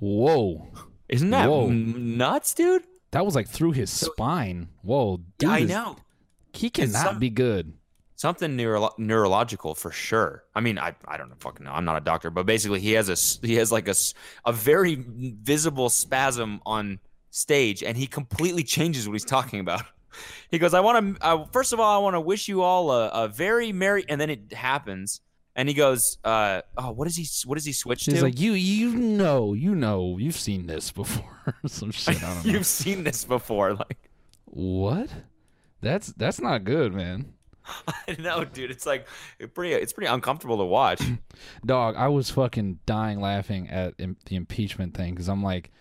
[0.00, 0.68] Whoa!
[1.08, 1.68] Isn't that Whoa.
[1.70, 2.82] nuts, dude?
[3.12, 4.68] That was like through his spine.
[4.82, 5.18] Whoa!
[5.38, 5.96] Dude Yeah, I is- know.
[6.52, 7.74] He cannot some- be good.
[8.16, 10.44] Something neuro- neurological for sure.
[10.54, 11.72] I mean, I, I don't know, fucking know.
[11.72, 14.14] I'm not a doctor, but basically, he has a he has like a s-
[14.44, 17.00] a very visible spasm on
[17.34, 19.82] stage, and he completely changes what he's talking about.
[20.48, 21.26] He goes, "I want to.
[21.26, 24.20] Uh, first of all, I want to wish you all a, a very merry." And
[24.20, 25.20] then it happens,
[25.56, 27.26] and he goes, uh, "Oh, what does he?
[27.48, 28.12] What does he switch to?
[28.12, 31.56] He's to?" like, you, you know, you know, you've seen this before.
[31.66, 32.22] Some shit.
[32.22, 32.52] I don't know.
[32.52, 34.08] You've seen this before, like
[34.44, 35.10] what?
[35.80, 37.32] That's that's not good, man.
[37.88, 38.70] I know, dude.
[38.70, 39.08] It's like
[39.40, 39.74] it pretty.
[39.74, 41.02] It's pretty uncomfortable to watch.
[41.66, 45.72] Dog, I was fucking dying laughing at Im- the impeachment thing because I'm like,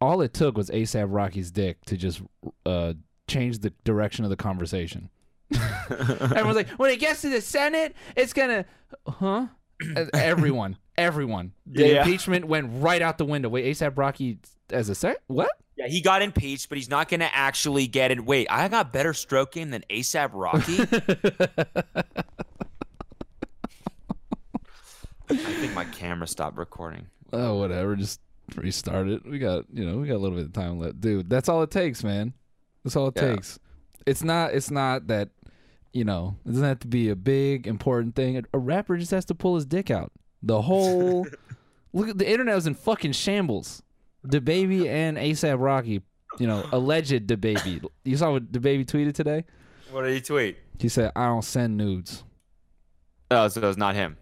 [0.00, 2.22] all it took was ASAP Rocky's dick to just
[2.66, 2.94] uh,
[3.28, 5.10] change the direction of the conversation.
[5.90, 8.64] Everyone's like, when it gets to the Senate, it's gonna,
[9.06, 9.46] huh?
[10.14, 11.52] Everyone, everyone.
[11.66, 12.02] The Yeah.
[12.04, 13.48] impeachment went right out the window.
[13.48, 14.38] Wait, ASAP Rocky
[14.70, 15.16] as a sec?
[15.26, 15.50] What?
[15.76, 18.22] Yeah, he got impeached, but he's not going to actually get it.
[18.24, 20.80] Wait, I got better stroke game than ASAP Rocky?
[25.30, 27.06] I think my camera stopped recording.
[27.32, 27.96] Oh, whatever.
[27.96, 28.20] Just
[28.56, 29.24] restart it.
[29.26, 31.28] We got, you know, we got a little bit of time left, dude.
[31.30, 32.32] That's all it takes, man.
[32.84, 33.34] That's all it Yeah.
[33.34, 33.58] takes.
[34.06, 34.54] It's not.
[34.54, 35.30] It's not that.
[35.92, 38.40] You know, it doesn't have to be a big important thing.
[38.54, 40.12] A rapper just has to pull his dick out.
[40.42, 41.26] The whole
[41.92, 43.82] look at the internet was in fucking shambles.
[44.24, 46.02] DaBaby and ASAP Rocky,
[46.38, 47.84] you know, alleged DaBaby.
[48.04, 49.44] You saw what DaBaby tweeted today?
[49.90, 50.58] What did he tweet?
[50.78, 52.22] He said, "I don't send nudes."
[53.32, 54.16] Oh, so it was not him.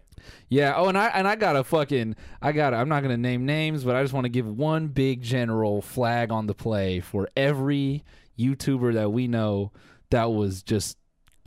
[0.49, 0.73] Yeah.
[0.75, 2.73] Oh, and I and I got a fucking I got.
[2.73, 6.31] I'm not gonna name names, but I just want to give one big general flag
[6.31, 8.03] on the play for every
[8.37, 9.71] YouTuber that we know
[10.09, 10.97] that was just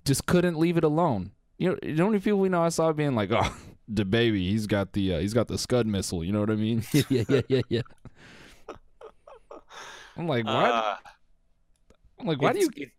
[0.05, 1.33] just couldn't leave it alone.
[1.59, 3.57] You know, the only people we know I saw being like, oh,
[3.93, 6.25] DaBaby, he's got the uh, he's got the Scud missile.
[6.25, 6.83] You know what I mean?
[6.93, 7.83] yeah, yeah, yeah, yeah, yeah.
[10.17, 10.65] I'm like, why?
[10.65, 10.97] Uh,
[12.21, 12.91] I'm like, why do you?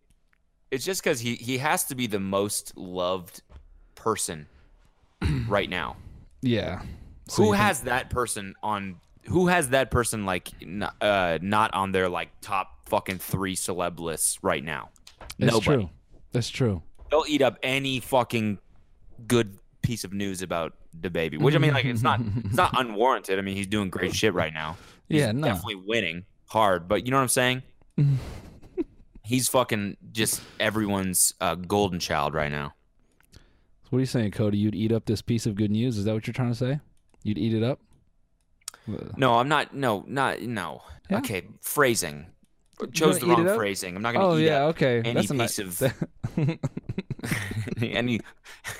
[0.74, 3.42] it's just because he, he has to be the most loved
[3.94, 4.48] person
[5.48, 5.96] right now.
[6.42, 6.82] Yeah.
[7.28, 8.96] So who has that person on?
[9.28, 10.50] Who has that person like
[11.00, 14.90] uh, not on their like top fucking three celeb lists right now?
[15.38, 15.84] That's Nobody.
[15.84, 15.90] true.
[16.32, 16.82] That's true.
[17.10, 18.58] They'll eat up any fucking
[19.26, 21.38] good piece of news about DaBaby.
[21.40, 23.38] Which I mean, like it's not it's not unwarranted.
[23.38, 24.76] I mean, he's doing great shit right now.
[25.08, 25.46] He's Yeah, no.
[25.46, 26.86] definitely winning hard.
[26.88, 27.62] But you know what I'm saying?
[29.24, 32.74] he's fucking just everyone's uh, golden child right now.
[33.90, 34.58] What are you saying, Cody?
[34.58, 35.98] You'd eat up this piece of good news?
[35.98, 36.80] Is that what you're trying to say?
[37.22, 37.80] You'd eat it up?
[38.88, 39.74] Uh, no, I'm not.
[39.74, 40.82] No, not no.
[41.10, 41.18] Yeah.
[41.18, 42.26] Okay, phrasing.
[42.92, 43.94] Chose the wrong phrasing.
[43.96, 44.98] I'm not gonna Oh eat yeah, up okay.
[44.98, 45.82] any That's piece nice.
[45.82, 46.08] of
[47.80, 48.20] any, any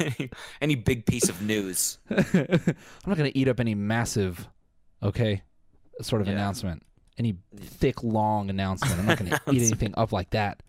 [0.60, 1.98] any big piece of news.
[2.10, 2.66] I'm
[3.06, 4.48] not gonna eat up any massive,
[5.02, 5.42] okay,
[6.02, 6.34] sort of Yeah.
[6.34, 6.82] announcement.
[7.16, 8.98] Any thick, long announcement.
[8.98, 10.60] I'm not gonna eat anything up like that.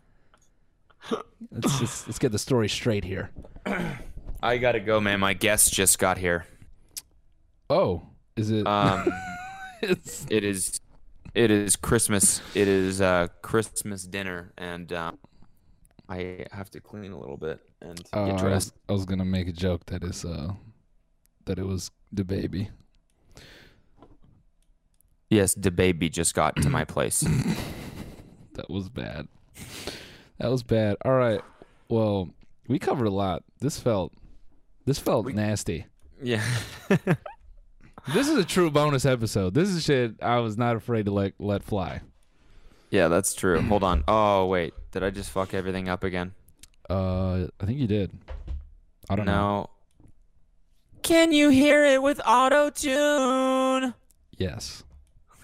[1.52, 3.32] Let's just, let's get the story straight here.
[4.46, 5.20] I gotta go, man.
[5.20, 6.46] My guest just got here.
[7.68, 8.04] Oh,
[8.38, 8.68] is it?
[8.68, 9.12] Um,
[9.82, 10.80] it's, it is,
[11.34, 12.42] it is Christmas.
[12.54, 15.18] It is uh, Christmas dinner, and um,
[16.08, 18.74] I have to clean a little bit and oh, get I was, dressed.
[18.88, 20.54] I was gonna make a joke that is uh,
[21.46, 22.70] that it was DaBaby.
[25.32, 27.26] Yes, DaBaby just got to my place.
[28.56, 29.28] That was bad.
[30.40, 30.96] That was bad.
[31.04, 31.42] All right.
[31.90, 32.30] Well,
[32.70, 33.44] we covered a lot.
[33.60, 34.14] This felt
[34.86, 35.86] this felt nasty.
[36.22, 36.44] yeah.
[38.14, 39.56] This is a true bonus episode.
[39.56, 42.02] This is shit I was not afraid to let let fly.
[42.92, 43.60] Yeah, that's true.
[43.62, 44.04] Hold on.
[44.08, 46.34] Oh wait, did I just fuck everything up again?
[46.88, 48.12] Uh, I think you did.
[49.10, 49.72] I don't know.
[51.02, 53.96] Can you hear it with auto tune?
[54.38, 54.84] Yes.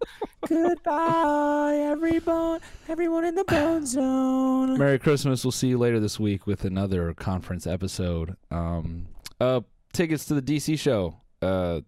[0.51, 4.77] Goodbye, everyone, everyone in the bone zone.
[4.77, 5.45] Merry Christmas.
[5.45, 8.35] We'll see you later this week with another conference episode.
[8.51, 9.07] Um,
[9.39, 9.61] uh,
[9.93, 11.15] tickets to the DC show.
[11.41, 11.79] Uh,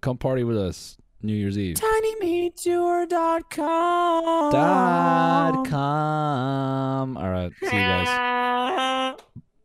[0.00, 1.76] come party with us New Year's Eve.
[1.76, 4.52] TinyMeatTour.com.
[4.52, 7.16] Dot com.
[7.16, 7.52] All right.
[7.60, 9.14] See you guys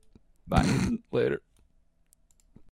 [0.48, 0.90] Bye.
[1.12, 1.42] later.